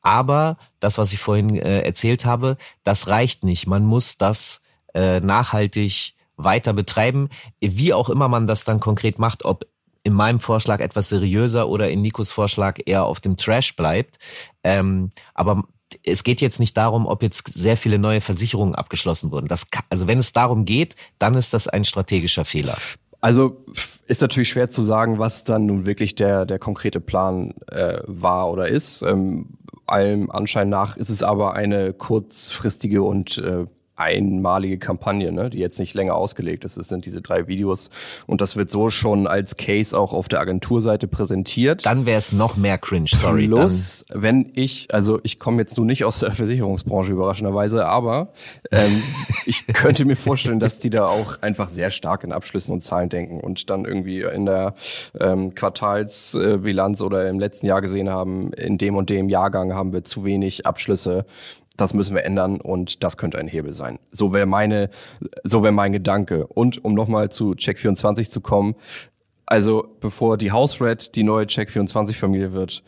Aber 0.00 0.56
das, 0.80 0.98
was 0.98 1.12
ich 1.12 1.18
vorhin 1.18 1.54
äh, 1.56 1.82
erzählt 1.82 2.24
habe, 2.24 2.56
das 2.82 3.08
reicht 3.08 3.44
nicht. 3.44 3.66
Man 3.66 3.84
muss 3.84 4.16
das 4.16 4.62
äh, 4.94 5.20
nachhaltig 5.20 6.14
weiter 6.36 6.72
betreiben, 6.72 7.28
wie 7.60 7.92
auch 7.92 8.08
immer 8.08 8.28
man 8.28 8.46
das 8.46 8.64
dann 8.64 8.80
konkret 8.80 9.18
macht, 9.18 9.44
ob 9.44 9.66
in 10.02 10.12
meinem 10.12 10.38
Vorschlag 10.38 10.80
etwas 10.80 11.08
seriöser 11.08 11.68
oder 11.68 11.90
in 11.90 12.00
Nikos 12.00 12.30
Vorschlag 12.30 12.78
eher 12.84 13.04
auf 13.04 13.20
dem 13.20 13.36
Trash 13.36 13.76
bleibt. 13.76 14.18
Ähm, 14.64 15.10
aber 15.34 15.64
es 16.04 16.24
geht 16.24 16.40
jetzt 16.40 16.60
nicht 16.60 16.76
darum, 16.76 17.06
ob 17.06 17.22
jetzt 17.22 17.52
sehr 17.54 17.76
viele 17.76 17.98
neue 17.98 18.20
Versicherungen 18.20 18.74
abgeschlossen 18.74 19.30
wurden. 19.30 19.46
Das, 19.46 19.66
also 19.90 20.06
wenn 20.06 20.18
es 20.18 20.32
darum 20.32 20.64
geht, 20.64 20.96
dann 21.18 21.34
ist 21.34 21.54
das 21.54 21.68
ein 21.68 21.84
strategischer 21.84 22.44
Fehler. 22.44 22.76
Also 23.20 23.64
ist 24.08 24.20
natürlich 24.20 24.48
schwer 24.48 24.70
zu 24.70 24.82
sagen, 24.82 25.18
was 25.18 25.44
dann 25.44 25.66
nun 25.66 25.86
wirklich 25.86 26.16
der, 26.16 26.44
der 26.44 26.58
konkrete 26.58 27.00
Plan 27.00 27.54
äh, 27.70 28.00
war 28.06 28.50
oder 28.50 28.66
ist. 28.66 29.02
Ähm, 29.02 29.58
allem 29.86 30.30
Anschein 30.30 30.68
nach 30.68 30.96
ist 30.96 31.08
es 31.08 31.22
aber 31.22 31.54
eine 31.54 31.92
kurzfristige 31.92 33.02
und 33.02 33.38
äh, 33.38 33.66
einmalige 34.02 34.78
Kampagne, 34.78 35.32
ne, 35.32 35.50
die 35.50 35.58
jetzt 35.58 35.78
nicht 35.78 35.94
länger 35.94 36.14
ausgelegt 36.14 36.64
ist. 36.64 36.76
Es 36.76 36.88
sind 36.88 37.06
diese 37.06 37.22
drei 37.22 37.46
Videos 37.46 37.90
und 38.26 38.40
das 38.40 38.56
wird 38.56 38.70
so 38.70 38.90
schon 38.90 39.26
als 39.26 39.56
Case 39.56 39.98
auch 39.98 40.12
auf 40.12 40.28
der 40.28 40.40
Agenturseite 40.40 41.06
präsentiert. 41.08 41.86
Dann 41.86 42.04
wäre 42.04 42.18
es 42.18 42.32
noch 42.32 42.56
mehr 42.56 42.78
cringe, 42.78 43.08
sorry. 43.08 43.46
Plus, 43.46 44.04
dann. 44.08 44.22
wenn 44.22 44.52
ich, 44.54 44.92
also 44.92 45.20
ich 45.22 45.38
komme 45.38 45.58
jetzt 45.58 45.76
nur 45.76 45.86
nicht 45.86 46.04
aus 46.04 46.20
der 46.20 46.32
Versicherungsbranche 46.32 47.12
überraschenderweise, 47.12 47.86
aber 47.86 48.32
ähm, 48.70 49.02
ich 49.46 49.66
könnte 49.68 50.04
mir 50.04 50.16
vorstellen, 50.16 50.60
dass 50.60 50.78
die 50.78 50.90
da 50.90 51.06
auch 51.06 51.40
einfach 51.40 51.68
sehr 51.68 51.90
stark 51.90 52.24
in 52.24 52.32
Abschlüssen 52.32 52.72
und 52.72 52.82
Zahlen 52.82 53.08
denken 53.08 53.40
und 53.40 53.70
dann 53.70 53.84
irgendwie 53.84 54.22
in 54.22 54.46
der 54.46 54.74
ähm, 55.18 55.54
Quartalsbilanz 55.54 57.00
oder 57.02 57.28
im 57.28 57.38
letzten 57.38 57.66
Jahr 57.66 57.80
gesehen 57.80 58.10
haben, 58.10 58.52
in 58.52 58.78
dem 58.78 58.96
und 58.96 59.10
dem 59.10 59.28
Jahrgang 59.28 59.74
haben 59.74 59.92
wir 59.92 60.04
zu 60.04 60.24
wenig 60.24 60.66
Abschlüsse 60.66 61.24
Das 61.76 61.94
müssen 61.94 62.14
wir 62.14 62.24
ändern 62.24 62.60
und 62.60 63.02
das 63.02 63.16
könnte 63.16 63.38
ein 63.38 63.48
Hebel 63.48 63.72
sein. 63.72 63.98
So 64.10 64.32
wäre 64.32 64.46
meine, 64.46 64.90
so 65.44 65.62
wäre 65.62 65.72
mein 65.72 65.92
Gedanke. 65.92 66.46
Und 66.46 66.84
um 66.84 66.94
nochmal 66.94 67.30
zu 67.30 67.52
Check24 67.52 68.30
zu 68.30 68.40
kommen, 68.40 68.74
also 69.46 69.96
bevor 70.00 70.36
die 70.36 70.52
House 70.52 70.80
Red 70.80 71.14
die 71.14 71.22
neue 71.22 71.44
Check24-Familie 71.44 72.52
wird, 72.52 72.82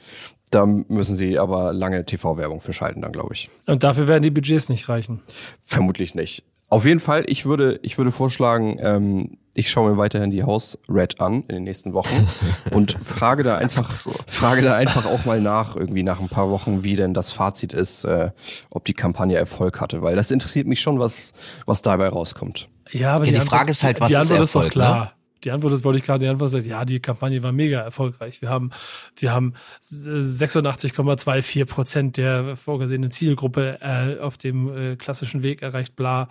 da 0.51 0.67
müssen 0.67 1.17
sie 1.17 1.39
aber 1.39 1.73
lange 1.73 2.05
TV-Werbung 2.05 2.61
für 2.61 2.73
schalten, 2.73 3.03
dann 3.03 3.13
glaube 3.13 3.35
ich. 3.35 3.51
Und 3.67 3.83
dafür 3.83 4.07
werden 4.07 4.23
die 4.23 4.31
Budgets 4.31 4.69
nicht 4.69 4.89
reichen. 4.89 5.23
Vermutlich 5.65 6.15
nicht. 6.15 6.45
Auf 6.69 6.85
jeden 6.85 7.01
Fall, 7.01 7.25
ich 7.27 7.45
würde, 7.45 7.79
ich 7.83 7.99
würde 7.99 8.13
vorschlagen, 8.13 8.79
ähm, 8.81 9.39
ich 9.55 9.71
schaue 9.71 9.93
mir 9.93 9.97
weiterhin 9.97 10.31
die 10.31 10.43
House 10.45 10.79
Red 10.89 11.21
an 11.21 11.43
in 11.43 11.55
den 11.55 11.63
nächsten 11.65 11.93
Wochen 11.93 12.29
und 12.73 12.99
frage 13.05 13.45
da 13.45 13.57
einfach, 13.57 13.91
so. 13.93 14.13
frage 14.27 14.63
da 14.63 14.77
einfach 14.77 15.07
auch 15.07 15.25
mal 15.25 15.41
nach, 15.41 15.77
irgendwie 15.77 16.03
nach 16.03 16.21
ein 16.21 16.29
paar 16.29 16.51
Wochen, 16.51 16.83
wie 16.85 16.97
denn 16.97 17.15
das 17.15 17.33
Fazit 17.33 17.73
ist, 17.73 18.05
äh, 18.05 18.31
ob 18.71 18.85
die 18.85 18.95
Kampagne 18.95 19.37
Erfolg 19.37 19.81
hatte, 19.81 20.03
weil 20.03 20.17
das 20.17 20.31
interessiert 20.31 20.67
mich 20.67 20.81
schon, 20.81 20.99
was, 20.99 21.33
was 21.67 21.83
dabei 21.83 22.09
rauskommt. 22.09 22.69
Ja, 22.91 23.15
aber 23.15 23.25
ja, 23.25 23.33
die, 23.33 23.39
die 23.39 23.47
Frage 23.47 23.71
ist 23.71 23.85
halt, 23.85 24.01
was 24.01 24.09
die 24.09 24.17
Antwort 24.17 24.41
ist, 24.41 24.55
Erfolg, 24.55 24.67
ist 24.67 24.77
doch 24.77 24.83
klar. 24.83 25.05
Ne? 25.05 25.11
Die 25.45 25.51
Antwort 25.51 25.75
ist, 25.75 25.85
wollte 25.85 25.99
ich 25.99 26.05
gerade 26.05 26.21
die 26.21 26.29
Antwort 26.29 26.51
sagen, 26.51 26.67
ja, 26.67 26.85
die 26.87 27.01
Kampagne 27.01 27.43
war 27.43 27.53
mega 27.53 27.81
erfolgreich. 27.81 28.41
Wir 28.41 28.49
haben, 28.49 28.71
wir 29.17 29.33
haben 29.33 29.53
86,24 29.83 31.67
Prozent 31.67 32.17
der 32.17 32.57
vorgesehenen 32.57 33.11
Zielgruppe 33.11 33.79
äh, 33.83 34.19
auf 34.21 34.39
dem 34.39 34.75
äh, 34.75 34.97
klassischen 34.97 35.43
Weg 35.43 35.61
erreicht, 35.61 35.97
bla, 35.97 36.29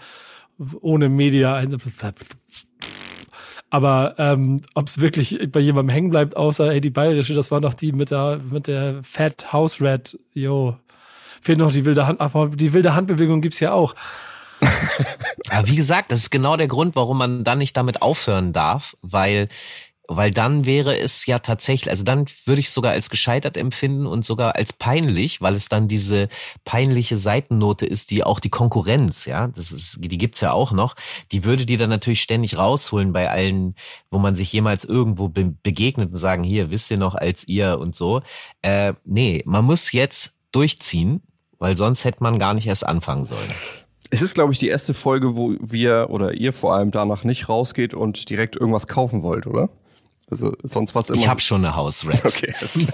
ohne 0.81 1.09
Media. 1.09 1.59
Aber 3.73 4.13
ähm, 4.19 4.61
ob 4.75 4.87
es 4.87 4.99
wirklich 4.99 5.49
bei 5.51 5.59
jemandem 5.59 5.91
hängen 5.91 6.11
bleibt, 6.11 6.37
außer 6.37 6.71
ey, 6.71 6.79
die 6.79 6.91
bayerische, 6.91 7.33
das 7.33 7.49
war 7.49 7.59
noch 7.59 7.73
die 7.73 7.91
mit 7.91 8.11
der 8.11 8.39
mit 8.51 8.67
der 8.67 9.01
Fat 9.01 9.51
House 9.51 9.81
Red, 9.81 10.19
yo. 10.31 10.77
Fehlt 11.41 11.57
noch 11.57 11.71
die 11.71 11.83
wilde 11.83 12.05
Hand, 12.05 12.21
aber 12.21 12.49
die 12.49 12.71
wilde 12.73 12.93
Handbewegung 12.93 13.41
gibt's 13.41 13.59
ja 13.59 13.73
auch. 13.73 13.95
Aber 15.49 15.67
wie 15.67 15.75
gesagt, 15.75 16.11
das 16.11 16.19
ist 16.19 16.29
genau 16.29 16.55
der 16.55 16.67
Grund, 16.67 16.95
warum 16.95 17.17
man 17.17 17.43
dann 17.43 17.57
nicht 17.57 17.75
damit 17.75 18.01
aufhören 18.01 18.53
darf, 18.53 18.95
weil 19.01 19.49
weil 20.07 20.31
dann 20.31 20.65
wäre 20.65 20.97
es 20.97 21.25
ja 21.25 21.39
tatsächlich, 21.39 21.89
also 21.89 22.03
dann 22.03 22.25
würde 22.45 22.59
ich 22.59 22.71
sogar 22.71 22.91
als 22.91 23.09
gescheitert 23.09 23.55
empfinden 23.55 24.05
und 24.05 24.25
sogar 24.25 24.55
als 24.55 24.73
peinlich, 24.73 25.41
weil 25.41 25.53
es 25.53 25.69
dann 25.69 25.87
diese 25.87 26.27
peinliche 26.65 27.15
Seitennote 27.15 27.85
ist, 27.85 28.11
die 28.11 28.23
auch 28.23 28.41
die 28.41 28.49
Konkurrenz, 28.49 29.25
ja, 29.25 29.47
das 29.47 29.71
ist, 29.71 29.99
die 30.01 30.17
gibt's 30.17 30.41
ja 30.41 30.51
auch 30.51 30.73
noch, 30.73 30.95
die 31.31 31.45
würde 31.45 31.65
die 31.65 31.77
dann 31.77 31.89
natürlich 31.89 32.21
ständig 32.21 32.57
rausholen 32.57 33.13
bei 33.13 33.29
allen, 33.29 33.75
wo 34.11 34.19
man 34.19 34.35
sich 34.35 34.51
jemals 34.51 34.83
irgendwo 34.83 35.29
be 35.29 35.53
begegnet 35.63 36.11
und 36.11 36.17
sagen, 36.17 36.43
hier, 36.43 36.71
wisst 36.71 36.91
ihr 36.91 36.97
noch 36.97 37.15
als 37.15 37.47
ihr 37.47 37.79
und 37.79 37.95
so. 37.95 38.21
Äh, 38.61 38.93
nee, 39.05 39.41
man 39.45 39.63
muss 39.63 39.91
jetzt 39.91 40.33
durchziehen, 40.51 41.21
weil 41.59 41.77
sonst 41.77 42.03
hätte 42.03 42.23
man 42.23 42.39
gar 42.39 42.53
nicht 42.53 42.67
erst 42.67 42.85
anfangen 42.85 43.25
sollen. 43.25 43.49
Es 44.09 44.21
ist, 44.21 44.35
glaube 44.35 44.53
ich, 44.53 44.59
die 44.59 44.67
erste 44.67 44.93
Folge, 44.93 45.35
wo 45.35 45.55
wir 45.59 46.07
oder 46.09 46.33
ihr 46.33 46.53
vor 46.53 46.75
allem 46.75 46.91
danach 46.91 47.23
nicht 47.23 47.49
rausgeht 47.49 47.93
und 47.93 48.29
direkt 48.29 48.55
irgendwas 48.55 48.87
kaufen 48.87 49.23
wollt, 49.23 49.47
oder? 49.47 49.69
Also 50.33 50.53
sonst 50.63 50.95
was 50.95 51.09
immer. 51.11 51.19
Ich 51.19 51.27
habe 51.27 51.39
schon 51.39 51.63
eine 51.63 51.75
Hausrat. 51.75 52.25
Okay. 52.25 52.53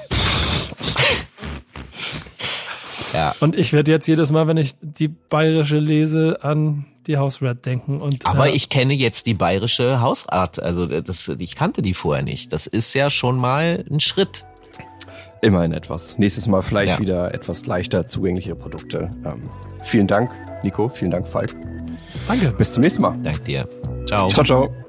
ja. 3.13 3.33
Und 3.39 3.55
ich 3.55 3.71
werde 3.71 3.91
jetzt 3.91 4.07
jedes 4.07 4.31
Mal, 4.33 4.47
wenn 4.47 4.57
ich 4.57 4.75
die 4.81 5.07
bayerische 5.07 5.79
lese, 5.79 6.39
an 6.41 6.85
die 7.07 7.15
Hausrat 7.15 7.65
denken. 7.65 8.01
Und, 8.01 8.25
Aber 8.25 8.47
äh, 8.47 8.51
ich 8.51 8.67
kenne 8.67 8.93
jetzt 8.93 9.25
die 9.25 9.33
bayerische 9.33 10.01
Hausart. 10.01 10.61
Also 10.61 10.85
das, 10.85 11.29
ich 11.29 11.55
kannte 11.55 11.81
die 11.81 11.93
vorher 11.93 12.23
nicht. 12.23 12.51
Das 12.51 12.67
ist 12.67 12.93
ja 12.93 13.09
schon 13.09 13.37
mal 13.37 13.85
ein 13.89 14.01
Schritt. 14.01 14.45
Immerhin 15.41 15.71
etwas. 15.71 16.17
Nächstes 16.17 16.47
Mal 16.47 16.61
vielleicht 16.61 16.95
ja. 16.95 16.99
wieder 16.99 17.33
etwas 17.33 17.65
leichter 17.65 18.05
zugängliche 18.07 18.53
Produkte. 18.55 19.09
Ähm, 19.23 19.43
vielen 19.81 20.07
Dank, 20.07 20.35
Nico. 20.63 20.89
Vielen 20.89 21.11
Dank, 21.11 21.25
Falk. 21.25 21.55
Danke. 22.27 22.53
Bis 22.57 22.73
zum 22.73 22.81
nächsten 22.81 23.01
Mal. 23.01 23.17
Danke 23.23 23.39
dir. 23.39 23.69
Ciao. 24.05 24.27
Ciao, 24.27 24.43
ciao. 24.43 24.88